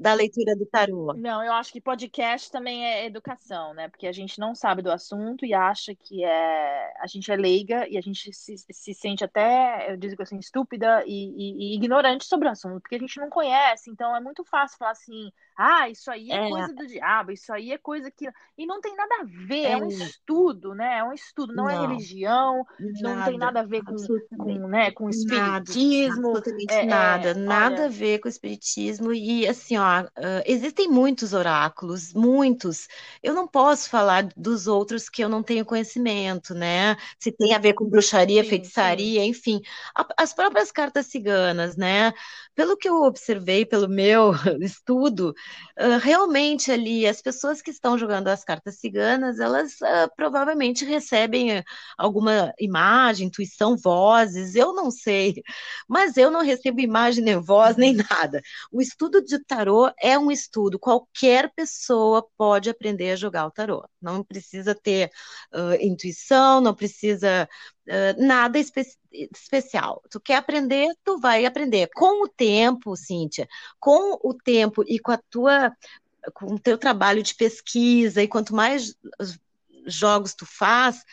[0.03, 1.13] da leitura do tarô.
[1.15, 3.87] Não, eu acho que podcast também é educação, né?
[3.87, 7.87] Porque a gente não sabe do assunto e acha que é a gente é leiga
[7.89, 12.25] e a gente se, se sente até, eu digo assim, estúpida e, e, e, ignorante
[12.25, 13.89] sobre o assunto, porque a gente não conhece.
[13.89, 16.49] Então é muito fácil falar assim, ah, isso aí é, é.
[16.49, 18.29] coisa do diabo, isso aí é coisa que.
[18.57, 20.97] E não tem nada a ver, é, é um estudo, né?
[20.97, 23.95] É um estudo, não, é não é religião, nada, não tem nada a ver com,
[24.37, 26.33] com, né, com espiritismo.
[26.33, 27.85] Nada, absolutamente é, nada, nada olha...
[27.85, 29.13] a ver com espiritismo.
[29.13, 29.92] E assim, ó,
[30.45, 32.87] existem muitos oráculos, muitos.
[33.21, 36.95] Eu não posso falar dos outros que eu não tenho conhecimento, né?
[37.19, 39.27] Se tem a ver com bruxaria, sim, feitiçaria, sim.
[39.29, 39.61] enfim.
[40.17, 42.13] As próprias cartas ciganas, né?
[42.55, 45.33] Pelo que eu observei, pelo meu estudo,
[46.01, 49.77] realmente ali as pessoas que estão jogando as cartas ciganas, elas
[50.15, 51.63] provavelmente recebem
[51.97, 55.41] alguma imagem, intuição, vozes, eu não sei,
[55.87, 58.41] mas eu não recebo imagem nem voz nem nada.
[58.71, 63.87] O estudo de tarô é um estudo, qualquer pessoa pode aprender a jogar o tarô.
[64.01, 65.11] Não precisa ter
[65.53, 67.47] uh, intuição, não precisa
[68.17, 70.01] nada espe especial.
[70.09, 71.89] Tu quer aprender, tu vai aprender.
[71.93, 73.47] Com o tempo, Cíntia,
[73.79, 75.71] com o tempo e com a tua
[76.33, 78.95] com o teu trabalho de pesquisa e quanto mais
[79.85, 81.03] jogos tu faz,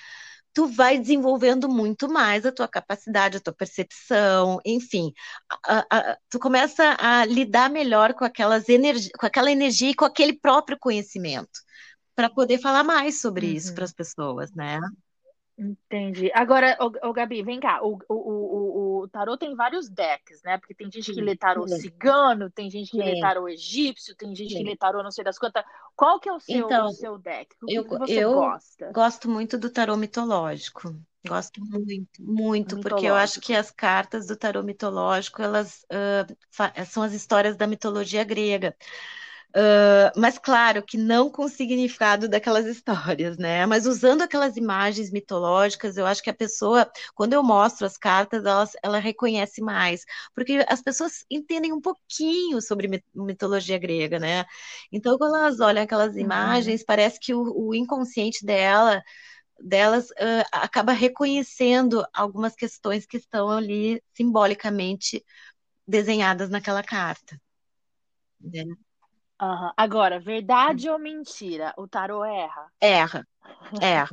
[0.52, 5.12] tu vai desenvolvendo muito mais a tua capacidade, a tua percepção, enfim,
[5.66, 10.04] a, a, tu começa a lidar melhor com aquelas energi com aquela energia e com
[10.04, 11.60] aquele próprio conhecimento
[12.14, 13.52] para poder falar mais sobre uhum.
[13.52, 14.78] isso para as pessoas, né?
[15.60, 16.30] Entendi.
[16.34, 17.82] Agora, o, Gabi, vem cá.
[17.82, 20.56] O, o, o, o, tarô tem vários decks, né?
[20.56, 24.56] Porque tem gente que lê tarô cigano, tem gente que lê tarô egípcio, tem gente
[24.56, 25.62] que lê tarô não sei das quantas.
[25.94, 27.54] Qual que é o seu, então, o seu deck?
[27.62, 28.90] O que, eu, que você eu gosta?
[28.90, 30.98] gosto muito do tarô mitológico.
[31.28, 37.02] Gosto muito, muito, porque eu acho que as cartas do tarô mitológico, elas uh, são
[37.02, 38.74] as histórias da mitologia grega.
[39.50, 43.66] Uh, mas claro que não com o significado daquelas histórias, né?
[43.66, 48.44] Mas usando aquelas imagens mitológicas, eu acho que a pessoa, quando eu mostro as cartas,
[48.44, 54.44] ela, ela reconhece mais, porque as pessoas entendem um pouquinho sobre mitologia grega, né?
[54.92, 56.20] Então, quando elas olham aquelas uhum.
[56.20, 56.86] imagens, uhum.
[56.86, 59.02] parece que o, o, inconsciente dela
[59.62, 65.24] delas uh, acaba reconhecendo algumas questões que estão ali simbolicamente
[65.86, 67.38] desenhadas naquela carta.
[68.40, 68.64] Né?
[69.40, 69.72] Uhum.
[69.76, 71.72] Agora, verdade ou mentira?
[71.76, 72.70] O tarô erra?
[72.80, 73.26] Erra,
[73.80, 74.10] erra.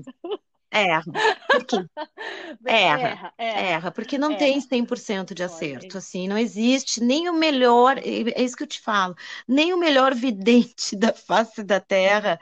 [0.71, 1.03] Erra.
[1.51, 1.77] Por quê?
[2.65, 4.37] Erra, erra, erra, erra, porque não erra.
[4.39, 8.81] tem 100% de acerto, assim, não existe nem o melhor, é isso que eu te
[8.81, 9.15] falo,
[9.47, 12.39] nem o melhor vidente da face da Terra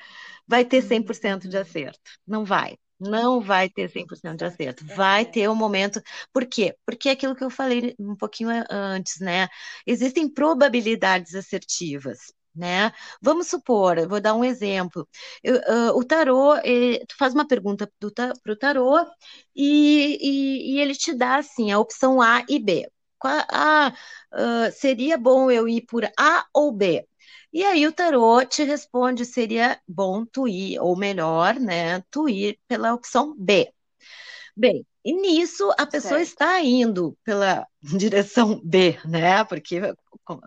[0.47, 2.77] vai ter 100% de acerto, não vai.
[2.97, 4.85] Não vai ter 100% de acerto.
[4.85, 6.01] Vai ter um momento.
[6.31, 6.73] Por quê?
[6.85, 9.49] Porque é aquilo que eu falei um pouquinho antes, né?
[9.85, 12.91] Existem probabilidades assertivas né?
[13.21, 15.07] Vamos supor, vou dar um exemplo.
[15.43, 17.91] Eu, uh, o tarô, ele, tu faz uma pergunta
[18.43, 18.97] para o tarô
[19.55, 22.87] e, e, e, ele te dá assim a opção A e B.
[23.23, 23.91] Ah,
[24.33, 27.07] uh, seria bom eu ir por A ou B?
[27.51, 32.59] E aí o tarô te responde seria bom tu ir, ou melhor, né, tu ir
[32.67, 33.71] pela opção B.
[34.55, 36.27] Bem, e nisso a pessoa certo.
[36.27, 39.43] está indo pela direção B, né?
[39.43, 39.79] Porque,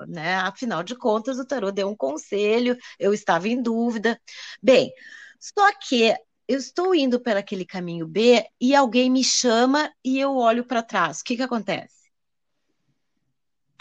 [0.09, 4.21] né, afinal de contas, o tarô deu um conselho, eu estava em dúvida.
[4.61, 4.92] Bem,
[5.38, 6.12] só que
[6.49, 10.83] eu estou indo pelo aquele caminho B e alguém me chama e eu olho para
[10.83, 11.21] trás.
[11.21, 11.97] O que que acontece?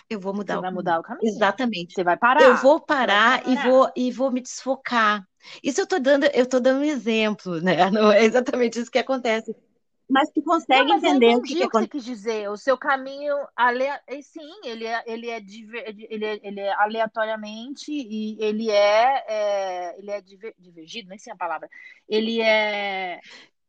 [0.07, 0.53] Eu vou mudar.
[0.53, 1.27] Você o vai mudar o caminho.
[1.27, 1.95] Exatamente.
[1.95, 2.43] Você vai parar.
[2.43, 3.51] Eu vou parar, parar.
[3.51, 5.27] e vou e vou me desfocar.
[5.63, 7.77] Isso eu estou dando, eu tô dando um exemplo, né?
[7.89, 9.55] Não é exatamente isso que acontece
[10.09, 12.49] mas tu consegue não, mas entender o que, que, que você quis dizer.
[12.49, 13.85] O seu caminho, ale...
[14.21, 20.11] sim, ele é, ele é, ele é, ele é aleatoriamente e ele é, é ele
[20.11, 21.69] é divergido, nem sei a palavra.
[22.07, 23.19] Ele é,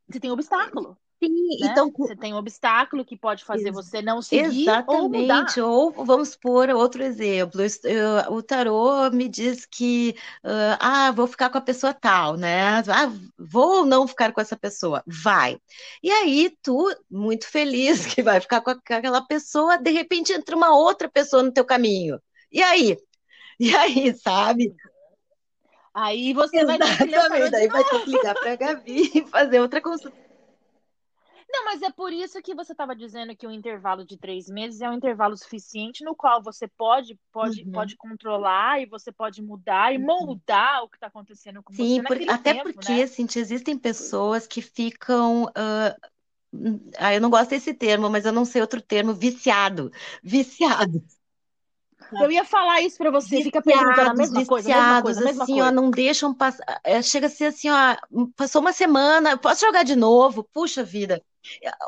[0.08, 0.96] você tem obstáculo.
[1.22, 1.68] Sim, né?
[1.72, 5.60] então você tem um obstáculo que pode fazer você não seguir exatamente.
[5.60, 7.60] Ou, ou vamos por outro exemplo.
[7.82, 12.78] Eu, o tarô me diz que uh, ah, vou ficar com a pessoa tal, né?
[12.88, 15.02] Ah, vou ou não ficar com essa pessoa?
[15.06, 15.58] Vai.
[16.02, 20.76] E aí tu, muito feliz que vai ficar com aquela pessoa, de repente entra uma
[20.76, 22.20] outra pessoa no teu caminho.
[22.50, 22.96] E aí?
[23.60, 24.72] E aí, sabe?
[25.92, 29.80] Aí você vai ler Daí vai ter que ligar para a Gabi e fazer outra
[29.80, 30.27] consulta.
[31.50, 34.82] Não, mas é por isso que você estava dizendo que o intervalo de três meses
[34.82, 37.72] é um intervalo suficiente no qual você pode, pode, uhum.
[37.72, 40.04] pode controlar e você pode mudar e uhum.
[40.04, 42.18] moldar o que está acontecendo com Sim, você.
[42.18, 43.02] Sim, até tempo, porque, né?
[43.02, 45.44] assim, existem pessoas que ficam.
[45.44, 46.08] Uh,
[46.98, 49.90] ah, eu não gosto desse termo, mas eu não sei outro termo, viciado.
[50.22, 51.02] Viciado.
[52.12, 55.44] Eu ia falar isso para você, fica perguntando a mesma coisa, a mesma coisa, mesma
[55.44, 55.68] assim, coisa.
[55.68, 56.80] ó, não deixam passar.
[56.82, 57.96] É, chega a ser assim, ó,
[58.36, 60.42] passou uma semana, posso jogar de novo?
[60.44, 61.22] Puxa vida.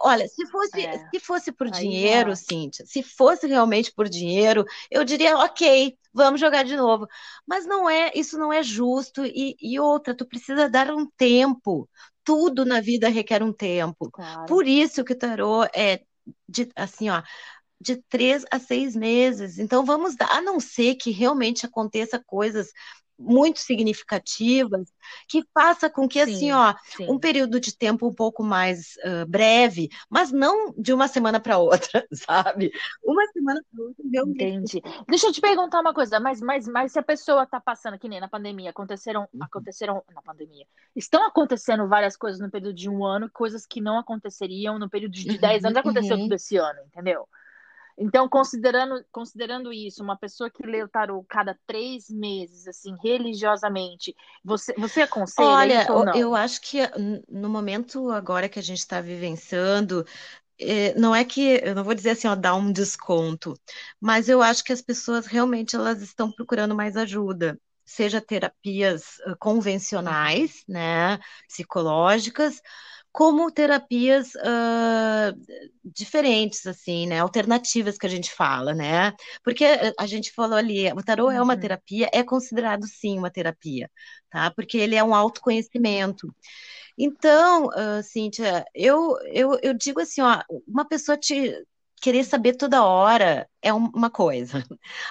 [0.02, 1.08] Olha, se fosse, é.
[1.08, 2.36] se fosse por Aí dinheiro, é.
[2.36, 7.06] Cíntia, se fosse realmente por dinheiro, eu diria, ok, vamos jogar de novo.
[7.46, 9.24] Mas não é, isso não é justo.
[9.24, 11.88] E, e outra, tu precisa dar um tempo.
[12.24, 14.10] Tudo na vida requer um tempo.
[14.10, 14.46] Claro.
[14.46, 16.02] Por isso que o tarô é
[16.48, 17.22] de, assim, ó,
[17.80, 19.58] de três a seis meses.
[19.58, 22.68] Então vamos dar, a não ser que realmente aconteça coisas
[23.20, 24.92] muito significativas
[25.28, 27.10] que faça com que assim, sim, assim ó sim.
[27.10, 31.58] um período de tempo um pouco mais uh, breve mas não de uma semana para
[31.58, 32.72] outra sabe
[33.04, 36.98] uma semana para outra entendi deixa eu te perguntar uma coisa mas mas mas se
[36.98, 39.42] a pessoa está passando que nem na pandemia aconteceram uhum.
[39.42, 43.98] aconteceram na pandemia estão acontecendo várias coisas no período de um ano coisas que não
[43.98, 46.22] aconteceriam no período de 10 uhum, anos aconteceu uhum.
[46.22, 47.28] tudo esse ano entendeu
[48.00, 54.14] então, considerando, considerando isso, uma pessoa que lê o tarô cada três meses, assim, religiosamente,
[54.42, 56.12] você, você aconselha Olha, isso ou não?
[56.12, 56.78] eu acho que
[57.28, 60.04] no momento agora que a gente está vivenciando,
[60.58, 63.54] é, não é que, eu não vou dizer assim, ó, dar um desconto,
[64.00, 70.64] mas eu acho que as pessoas realmente elas estão procurando mais ajuda, seja terapias convencionais,
[70.68, 72.60] né, psicológicas,
[73.12, 75.36] como terapias uh,
[75.84, 77.20] diferentes, assim, né?
[77.20, 79.12] Alternativas que a gente fala, né?
[79.42, 79.64] Porque
[79.98, 81.32] a gente falou ali, o tarô uhum.
[81.32, 81.60] é uma uhum.
[81.60, 83.90] terapia, é considerado sim uma terapia,
[84.30, 84.50] tá?
[84.50, 86.32] Porque ele é um autoconhecimento.
[86.96, 91.64] Então, uh, Cíntia, eu, eu, eu digo assim, ó, uma pessoa te
[92.00, 94.64] querer saber toda hora é uma coisa.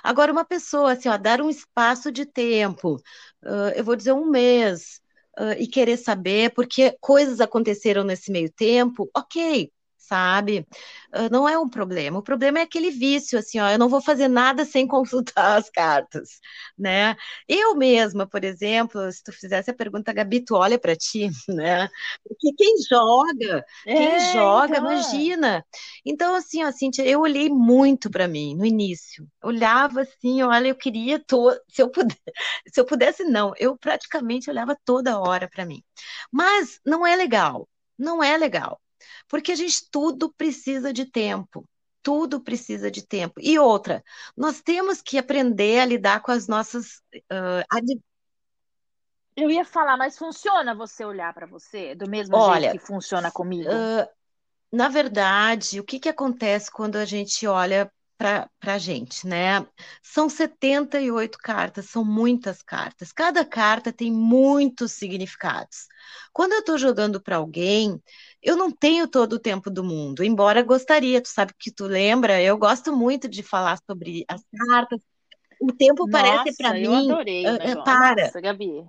[0.03, 2.95] Agora, uma pessoa, assim, ó, dar um espaço de tempo,
[3.43, 5.01] uh, eu vou dizer um mês,
[5.39, 9.71] uh, e querer saber, porque coisas aconteceram nesse meio tempo, ok,
[10.09, 10.67] sabe?
[11.15, 12.19] Uh, não é um problema.
[12.19, 15.69] O problema é aquele vício, assim, ó, eu não vou fazer nada sem consultar as
[15.69, 16.39] cartas,
[16.77, 17.15] né?
[17.47, 21.87] Eu mesma, por exemplo, se tu fizesse a pergunta, Gabi, tu olha para ti, né?
[22.27, 24.91] Porque quem joga, é, quem joga, então...
[24.91, 25.65] imagina.
[26.05, 29.27] Então, assim, ó, Cíntia, eu olhei muito para mim no início.
[29.43, 31.51] Olhava assim, olha, eu queria, to...
[31.69, 32.21] se eu pudesse,
[32.73, 35.83] se eu pudesse, não, eu praticamente olhava toda hora para mim.
[36.31, 37.67] Mas não é legal,
[37.97, 38.79] não é legal.
[39.27, 41.67] Porque a gente tudo precisa de tempo.
[42.01, 43.35] Tudo precisa de tempo.
[43.39, 44.03] E outra,
[44.35, 47.01] nós temos que aprender a lidar com as nossas.
[47.13, 47.99] Uh, ad...
[49.35, 53.31] Eu ia falar, mas funciona você olhar para você do mesmo Olha, jeito que funciona
[53.31, 53.69] comigo?
[53.69, 54.07] Uh,
[54.71, 59.65] na verdade, o que, que acontece quando a gente olha para a gente, né?
[60.03, 63.13] São 78 cartas, são muitas cartas.
[63.13, 65.87] Cada carta tem muitos significados.
[66.33, 68.01] Quando eu estou jogando para alguém,
[68.41, 72.41] eu não tenho todo o tempo do mundo, embora gostaria, tu sabe que tu lembra,
[72.41, 75.01] eu gosto muito de falar sobre as cartas.
[75.61, 76.85] O tempo Nossa, parece para mim.
[76.85, 77.45] Eu adorei.
[77.45, 78.23] Uh, para.
[78.23, 78.85] Nossa, Gabi.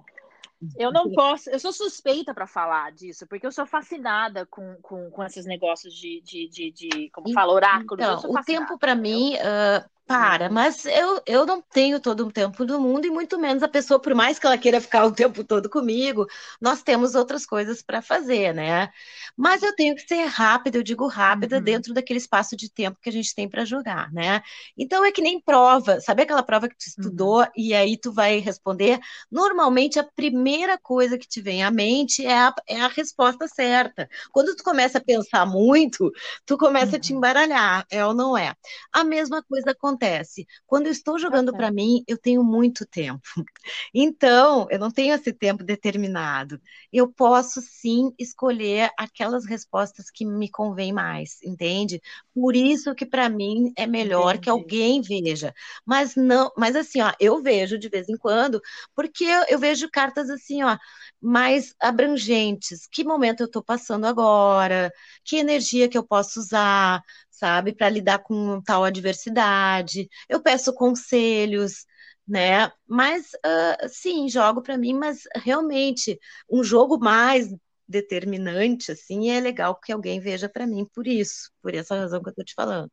[0.77, 5.11] Eu não posso, eu sou suspeita para falar disso, porque eu sou fascinada com, com,
[5.11, 8.01] com esses negócios de, de, de, de como fala, oráculo.
[8.01, 10.55] Então, o tempo para mim, uh, para, uhum.
[10.55, 14.01] mas eu, eu não tenho todo o tempo do mundo e muito menos a pessoa,
[14.01, 16.27] por mais que ela queira ficar o tempo todo comigo,
[16.61, 18.91] nós temos outras coisas para fazer, né?
[19.37, 21.63] Mas eu tenho que ser rápida, eu digo rápida, uhum.
[21.63, 24.43] dentro daquele espaço de tempo que a gente tem para jogar, né?
[24.77, 27.47] Então é que nem prova, sabe aquela prova que tu estudou uhum.
[27.57, 28.99] e aí tu vai responder?
[29.31, 34.09] Normalmente a primeira coisa que te vem à mente é a, é a resposta certa.
[34.33, 36.11] Quando tu começa a pensar muito,
[36.45, 37.19] tu começa a te uhum.
[37.19, 38.57] embaralhar, é ou não é?
[38.93, 40.47] A mesma coisa acontece acontece?
[40.67, 43.21] Quando eu estou jogando para mim, eu tenho muito tempo.
[43.95, 46.61] Então, eu não tenho esse tempo determinado.
[46.93, 52.01] Eu posso sim escolher aquelas respostas que me convêm mais, entende?
[52.35, 54.39] Por isso que para mim é melhor Entendi.
[54.39, 55.53] que alguém veja.
[55.85, 58.61] Mas não, mas assim, ó, eu vejo de vez em quando,
[58.95, 60.77] porque eu, eu vejo cartas assim, ó,
[61.21, 62.87] mais abrangentes.
[62.91, 64.91] Que momento eu estou passando agora?
[65.25, 67.03] Que energia que eu posso usar?
[67.41, 70.09] Sabe, para lidar com tal adversidade.
[70.29, 71.87] Eu peço conselhos,
[72.29, 72.71] né?
[72.87, 76.19] Mas uh, sim, jogo para mim, mas realmente
[76.51, 77.49] um jogo mais
[77.89, 82.29] determinante, assim, é legal que alguém veja para mim por isso, por essa razão que
[82.29, 82.91] eu estou te falando.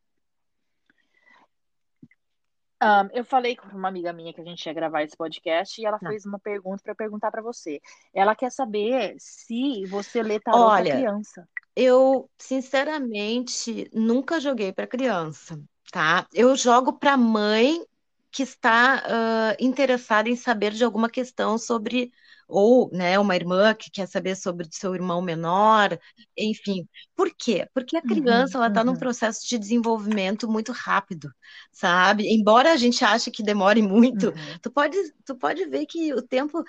[2.80, 5.84] Um, eu falei com uma amiga minha que a gente ia gravar esse podcast e
[5.84, 6.08] ela tá.
[6.08, 7.80] fez uma pergunta para perguntar para você.
[8.14, 11.48] Ela quer saber se você lê tarô para criança.
[11.80, 15.62] Eu, sinceramente, nunca joguei para criança,
[15.92, 16.26] tá?
[16.34, 17.84] Eu jogo para mãe
[18.32, 22.12] que está uh, interessada em saber de alguma questão sobre
[22.48, 25.98] ou né, uma irmã que quer saber sobre seu irmão menor,
[26.36, 26.88] enfim.
[27.14, 27.68] Por quê?
[27.74, 28.86] Porque a criança uhum, ela está uhum.
[28.86, 31.30] num processo de desenvolvimento muito rápido,
[31.70, 32.26] sabe?
[32.26, 34.58] Embora a gente ache que demore muito, uhum.
[34.62, 36.64] tu, pode, tu pode ver que o tempo, uh,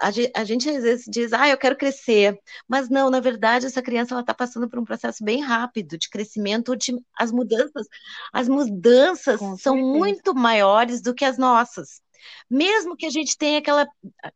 [0.00, 3.82] a, a, gente às vezes diz, ah, eu quero crescer, mas não, na verdade, essa
[3.82, 7.86] criança ela está passando por um processo bem rápido de crescimento, de, as mudanças,
[8.32, 12.01] as mudanças são muito maiores do que as nossas
[12.50, 13.86] mesmo que a gente tenha aquela,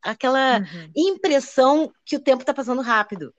[0.03, 0.91] aquela uhum.
[0.97, 3.35] impressão que o tempo está passando rápido.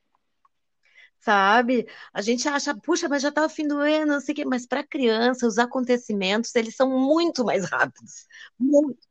[1.19, 1.87] Sabe?
[2.13, 4.45] A gente acha, puxa, mas já está o fim do ano, não sei o quê.
[4.45, 8.27] Mas para criança, os acontecimentos, eles são muito mais rápidos.
[8.59, 9.07] Muito.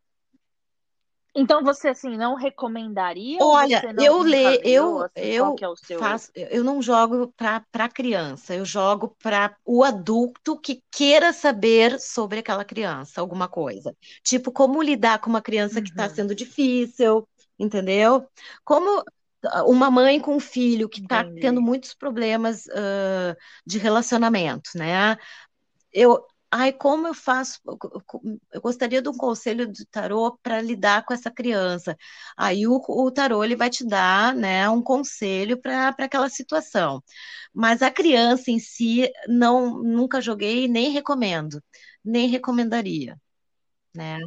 [1.36, 3.38] Então você assim não recomendaria?
[3.42, 5.98] Olha, não eu leio, eu assim, eu é seu...
[5.98, 12.38] faço, eu não jogo para criança, eu jogo para o adulto que queira saber sobre
[12.38, 13.94] aquela criança, alguma coisa.
[14.22, 16.14] Tipo, como lidar com uma criança que está uhum.
[16.14, 17.28] sendo difícil,
[17.58, 18.26] entendeu?
[18.64, 19.04] Como
[19.66, 25.16] uma mãe com um filho que está tendo muitos problemas uh, de relacionamento, né?
[25.92, 26.26] Eu,
[26.56, 27.60] ai, como eu faço?
[28.52, 31.96] Eu gostaria de um conselho do tarô para lidar com essa criança.
[32.36, 37.02] Aí o, o tarô ele vai te dar, né, um conselho para aquela situação.
[37.54, 41.62] Mas a criança em si não nunca joguei nem recomendo,
[42.04, 43.16] nem recomendaria,
[43.94, 44.18] né?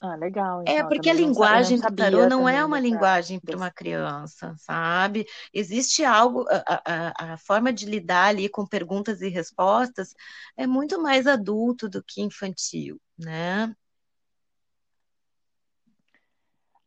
[0.00, 0.62] Ah, legal.
[0.66, 5.24] É, então, porque a linguagem do tarô não é uma linguagem para uma criança, sabe?
[5.52, 10.14] Existe algo, a, a, a forma de lidar ali com perguntas e respostas
[10.56, 13.74] é muito mais adulto do que infantil, né?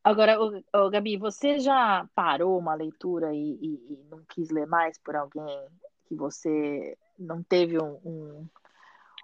[0.04, 4.66] Agora, ô, ô, Gabi, você já parou uma leitura e, e- e não quis ler
[4.66, 5.46] mais por alguém
[6.08, 8.48] que você não teve um, um,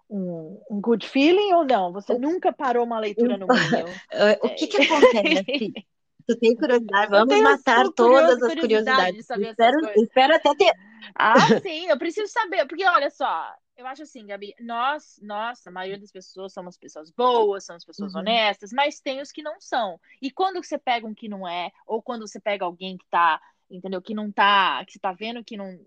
[0.10, 1.92] um, um good feeling ou não?
[1.94, 3.86] Você nunca parou uma leitura no meio?
[4.44, 5.74] o que que acontece?
[6.28, 7.12] Tu tem curiosidade?
[7.12, 9.30] Vamos matar todas as curiosidades.
[9.30, 10.74] Espero, espero até ter.
[11.14, 15.72] Ah, sim, eu preciso saber, porque olha só, eu acho assim, Gabi, nós, nós, a
[15.72, 18.22] maioria das pessoas somos pessoas boas, somos pessoas uhum.
[18.22, 20.00] honestas, mas tem os que não são.
[20.22, 23.40] E quando você pega um que não é, ou quando você pega alguém que tá
[23.70, 24.02] entendeu?
[24.02, 25.80] Que não tá, que você tá vendo que não,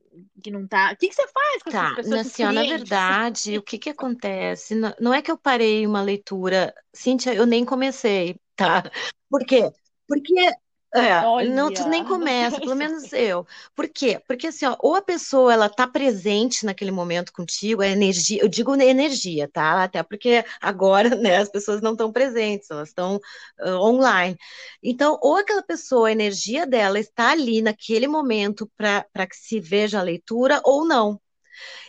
[0.42, 0.92] que não tá.
[0.92, 2.26] O que, que você faz com tá, essas pessoas?
[2.26, 4.74] Assim, na verdade, o que que acontece?
[4.74, 8.82] Não, não é que eu parei uma leitura, Cíntia, eu nem comecei, tá?
[9.30, 9.70] Por quê?
[10.06, 10.52] Porque
[10.94, 11.54] é, Olha.
[11.54, 13.46] não, tu nem começa, pelo menos eu.
[13.76, 14.20] Por quê?
[14.26, 18.48] Porque assim, ó, ou a pessoa ela tá presente naquele momento contigo, a energia, eu
[18.48, 19.84] digo energia, tá?
[19.84, 23.20] Até porque agora, né, as pessoas não estão presentes, elas estão
[23.60, 24.36] uh, online.
[24.82, 29.98] Então, ou aquela pessoa, a energia dela está ali naquele momento para que se veja
[30.00, 31.20] a leitura, ou não.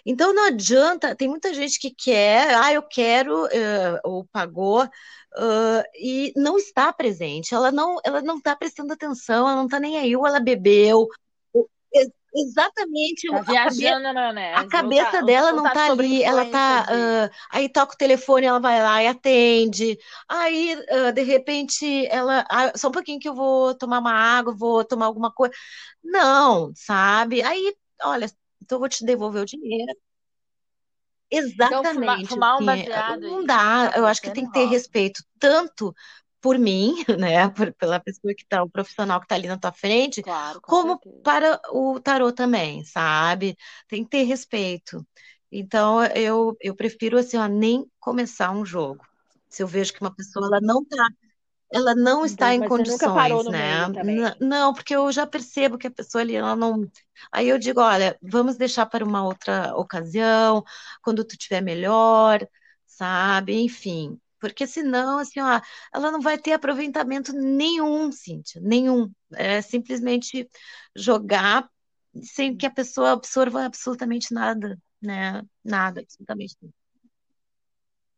[0.06, 5.84] Então não adianta, tem muita gente que quer, ah, eu quero, uh, ou pagou, uh,
[5.96, 9.98] e não está presente, ela não ela não está prestando atenção, ela não está nem
[9.98, 11.08] aí, ou ela bebeu.
[12.32, 14.54] Exatamente, tá viajando, a cabeça, né?
[14.54, 16.84] a cabeça tá, dela não está ali, ela está.
[16.84, 19.98] Uh, aí toca o telefone, ela vai lá e atende.
[20.28, 20.78] Aí,
[21.16, 22.46] de repente, ela.
[22.48, 25.54] Ah, só um pouquinho que eu vou tomar uma água, vou tomar alguma coisa.
[26.04, 27.42] Não, sabe?
[27.42, 28.30] Aí, olha,
[28.70, 29.92] então eu vou te devolver o dinheiro.
[31.32, 31.66] Exatamente.
[31.66, 35.94] Então, fumar, fumar um baseado não dá, eu acho que tem que ter respeito tanto
[36.40, 39.72] por mim, né, por, pela pessoa que tá, o profissional que está ali na tua
[39.72, 41.24] frente, claro, com como certeza.
[41.24, 43.58] para o tarô também, sabe?
[43.88, 45.06] Tem que ter respeito.
[45.52, 49.04] Então, eu, eu prefiro, assim, ó, nem começar um jogo.
[49.50, 51.08] Se eu vejo que uma pessoa ela não está
[51.72, 53.88] ela não está em condições, né?
[54.40, 56.90] Não, porque eu já percebo que a pessoa ali, ela não.
[57.32, 60.64] Aí eu digo, olha, vamos deixar para uma outra ocasião,
[61.02, 62.46] quando tu estiver melhor,
[62.88, 63.54] sabe?
[63.62, 65.62] Enfim, porque senão, assim, ó,
[65.94, 69.12] ela não vai ter aproveitamento nenhum, Cíntia, nenhum.
[69.34, 70.50] É simplesmente
[70.96, 71.70] jogar
[72.24, 75.44] sem que a pessoa absorva absolutamente nada, né?
[75.64, 76.79] Nada, absolutamente nada.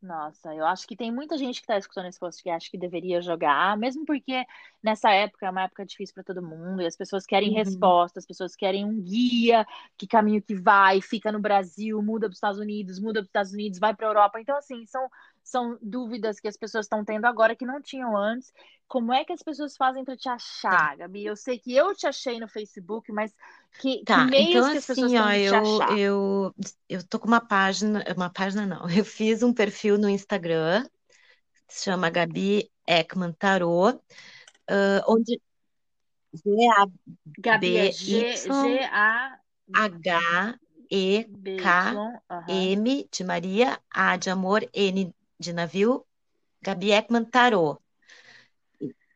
[0.02, 3.76] Nossa, eu acho que tem muita gente que está escutando esse podcast que deveria jogar,
[3.76, 4.44] mesmo porque
[4.82, 7.54] nessa época é uma época difícil para todo mundo e as pessoas querem uhum.
[7.54, 9.64] respostas, as pessoas querem um guia,
[9.96, 13.28] que caminho que vai, fica no Brasil, muda para os Estados Unidos, muda para os
[13.28, 14.40] Estados Unidos, vai para a Europa.
[14.40, 15.08] Então, assim, são
[15.42, 18.52] são dúvidas que as pessoas estão tendo agora que não tinham antes.
[18.86, 21.24] Como é que as pessoas fazem para te achar, Gabi?
[21.24, 23.34] Eu sei que eu te achei no Facebook, mas
[23.80, 25.98] que, tá, que meios então, que as assim, pessoas ó, têm de te eu, achar?
[25.98, 26.54] eu,
[26.88, 30.86] eu tô com uma página, uma página não, eu fiz um perfil no Instagram,
[31.68, 35.40] se chama Gabi Ekman Tarot, uh, onde
[37.38, 39.42] Gabi é G-A-B-Y
[40.90, 46.06] H-E-K-M de Maria, A de amor, N de navio,
[46.62, 47.78] Gabi Ekman Tarot.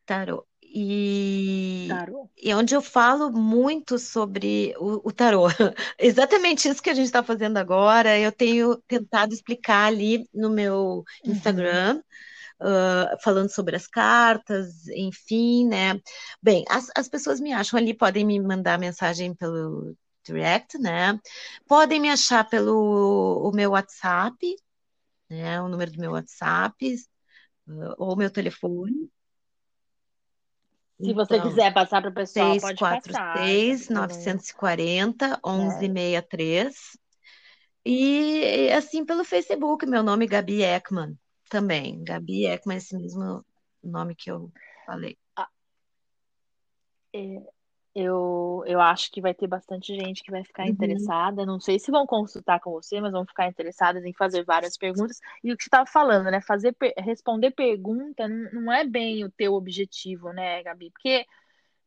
[0.06, 0.46] Tarot.
[0.62, 2.28] E, Tarô.
[2.36, 5.46] e onde eu falo muito sobre o, o tarô.
[5.98, 8.18] Exatamente isso que a gente está fazendo agora.
[8.18, 11.30] Eu tenho tentado explicar ali no meu Uhum.
[11.30, 12.02] Instagram,
[12.60, 16.00] uh, falando sobre as cartas, enfim, né?
[16.42, 21.18] Bem, as, as pessoas me acham ali, podem me mandar mensagem pelo direct, né?
[21.66, 24.36] Podem me achar pelo o meu WhatsApp,
[25.28, 25.60] né?
[25.60, 26.94] O número do meu WhatsApp,
[27.68, 29.10] uh, ou meu telefone.
[31.00, 33.36] Se você Então, quiser passar para o pessoal, pode passar.
[33.36, 36.98] 646 Eu não- 940 1163.
[37.84, 41.16] E assim pelo Facebook, meu nome é Gabi Ekman
[41.48, 42.02] também.
[42.02, 43.44] Gabi Ekman, esse mesmo
[43.82, 44.50] nome que eu
[44.84, 45.16] falei.
[47.98, 50.68] Eu, eu acho que vai ter bastante gente que vai ficar Uhum.
[50.68, 51.46] interessada.
[51.46, 55.18] Não sei se vão consultar com você, mas vão ficar interessadas em fazer várias perguntas.
[55.42, 56.40] E o que você estava falando, né?
[56.42, 60.90] Fazer, responder pergunta não, não é bem o teu objetivo, né, Gabi?
[60.90, 61.24] Porque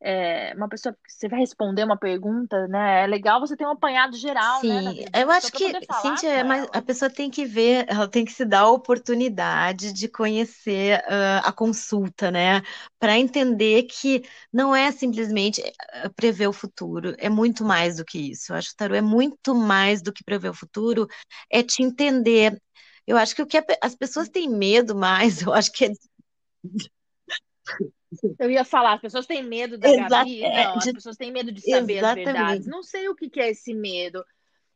[0.02, 3.04] é, uma pessoa, você vai responder uma pergunta, né?
[3.04, 6.62] É legal você ter um apanhado geral, né, Sim, vida eu acho que, Cíntia, ela.
[6.72, 11.42] a pessoa tem que ver, ela tem que se dar a oportunidade de conhecer ah,
[11.44, 12.62] a consulta, né?
[12.98, 18.30] Para entender que não é simplesmente ah, prever o futuro, é muito mais do que
[18.30, 18.52] isso.
[18.52, 21.06] Eu acho que o tarô é muito mais do que prever o futuro,
[21.50, 22.58] é te entender.
[23.06, 25.90] Eu acho que o que as pessoas têm medo mais, eu acho que é
[28.38, 30.40] Eu ia falar, as pessoas têm medo da Exa- Gabi?
[30.40, 32.36] Não, as pessoas têm medo de saber as verdades.
[32.42, 32.68] exatamente.
[32.68, 34.24] Não sei o que é esse medo.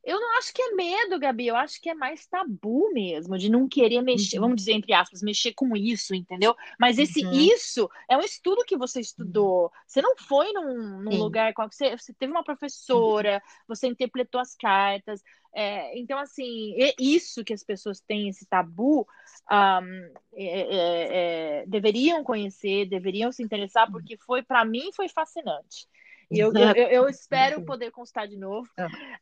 [0.05, 1.46] Eu não acho que é medo, Gabi.
[1.46, 4.92] Eu acho que é mais tabu mesmo, de não querer mexer, Uhum, vamos dizer, entre
[4.92, 6.55] aspas, mexer com isso, entendeu?
[6.78, 9.72] Mas esse uhum, isso é um estudo que você estudou.
[9.86, 12.44] Você não foi num, num lugar qual você, você teve uma
[12.92, 15.22] uhum, professora, você interpretou as cartas.
[15.55, 19.07] É, então, assim, é isso que as pessoas têm, esse tabu,
[19.48, 19.86] ahm,
[20.34, 25.86] é, é, é, deveriam conhecer, deveriam se interessar, porque foi, para mim, foi fascinante.
[26.35, 28.68] E eu, eu, eu, espero poder constar de novo.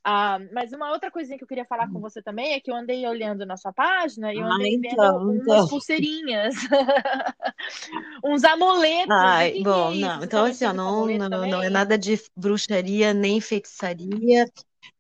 [0.05, 2.75] Ah, mas uma outra coisinha que eu queria falar com você também é que eu
[2.75, 6.51] andei olhando na sua página e eu Ah, andei vendo então, umas então.
[8.25, 9.13] uns amuletos.
[9.13, 10.25] O Ai, que que bom, é não.
[10.25, 14.51] Então, assim, ó, não, não, não é nada de bruxaria nem feitiçaria.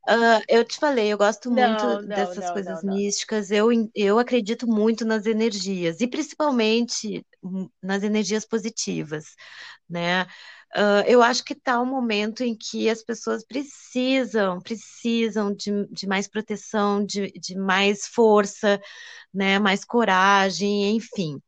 [0.06, 3.50] Ah, eu te falei, eu gosto muito Não, dessas não, coisas místicas.
[3.50, 9.36] Eu, eu acredito muito nas energias e principalmente hum, nas energias positivas,
[9.88, 10.26] né?
[10.74, 16.06] Ah, eu acho que está um momento em que as pessoas precisam, precisam de, de
[16.06, 18.80] mais proteção, de, de mais força,
[19.34, 19.58] né?
[19.58, 21.42] Mais coragem, enfim.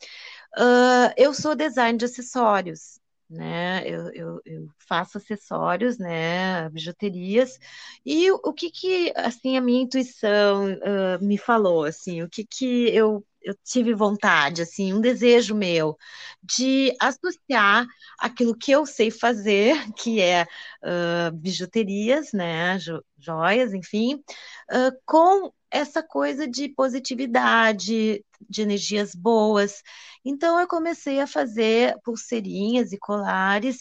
[0.56, 3.00] Ah, eu sou design de acessórios,
[3.30, 3.82] né?
[3.88, 6.68] Eu, eu, eu faço acessórios, né?
[6.70, 7.58] Bijuterias.
[8.04, 12.44] E o, o que que, assim, a minha intuição ah, me falou, assim, o que
[12.46, 15.96] que eu, eu tive vontade, assim, um desejo meu
[16.42, 17.86] de associar
[18.18, 20.46] aquilo que eu sei fazer, que é
[20.82, 22.78] ah, bijuterias, né?
[22.78, 24.22] Jo- Joias, enfim,
[24.70, 29.82] ah, com essa coisa de positividade, de energias boas.
[30.24, 33.78] Então, eu comecei a fazer pulseirinhas e colares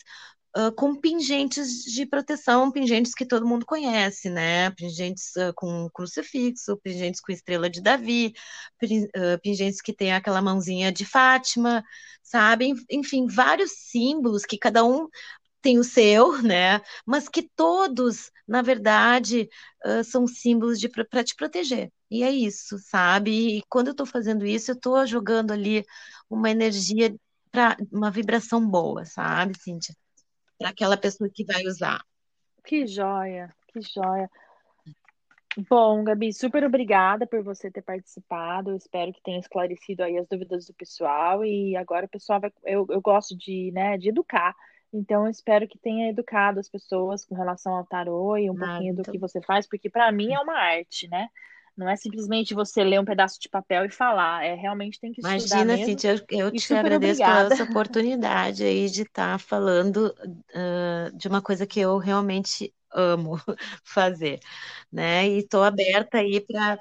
[0.55, 4.71] ah, com pingentes de proteção, pingentes que todo mundo conhece, né?
[4.71, 8.33] Pingentes ah, com crucifixo, pingentes com estrela de Davi,
[8.79, 9.07] pin-
[9.41, 11.83] pingentes que tem aquela mãozinha de Fátima,
[12.23, 12.73] sabe?
[12.89, 15.07] Enfim, vários símbolos que cada um
[15.61, 16.81] tem o seu, né?
[17.05, 19.49] Mas que todos, na verdade,
[19.83, 21.91] ah, são símbolos de para te proteger.
[22.11, 23.57] E é isso, sabe?
[23.59, 25.83] E quando eu estou fazendo isso, eu estou jogando ali
[26.29, 27.15] uma energia
[27.51, 29.95] para uma vibração boa, sabe, Cíntia?
[30.63, 32.01] Para aquela pessoa que vai usar.
[32.63, 34.29] Que joia, que joia.
[35.69, 38.71] Bom, Gabi, super obrigada por você ter participado.
[38.71, 41.43] Eu espero que tenha esclarecido aí as dúvidas do pessoal.
[41.43, 42.49] E agora o pessoal vai.
[42.63, 44.55] Eu, eu gosto de, né, de educar.
[44.93, 48.67] Então, eu espero que tenha educado as pessoas com relação ao tarô e um Ah,
[48.67, 51.27] pouquinho do então, que você faz, porque para mim é uma arte, né?
[51.75, 54.45] Não é simplesmente você ler um pedaço de papel e falar.
[54.45, 55.85] É realmente tem que estudar imagina, mesmo.
[55.85, 57.53] Cíntia, eu, eu te agradeço pela obrigada.
[57.53, 60.13] essa oportunidade aí de estar falando
[60.53, 63.37] ah, de uma coisa que eu realmente amo
[63.83, 64.39] fazer,
[64.91, 65.27] né?
[65.27, 66.77] E estou aberta aí para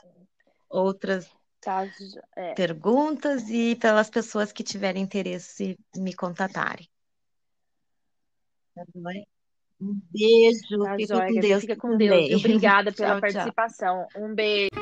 [0.68, 1.30] outras
[1.62, 1.88] Tá,
[2.34, 2.55] é.
[2.55, 6.88] perguntas e pelas pessoas que tiverem interesse me contatarem.
[8.74, 8.84] Tá
[9.80, 11.61] um beijo, tá fica com Deus.
[11.61, 12.32] Fica com Deus.
[12.34, 14.09] Obrigada pela tchau, participação.
[14.09, 14.22] Tchau.
[14.24, 14.82] Um beijo.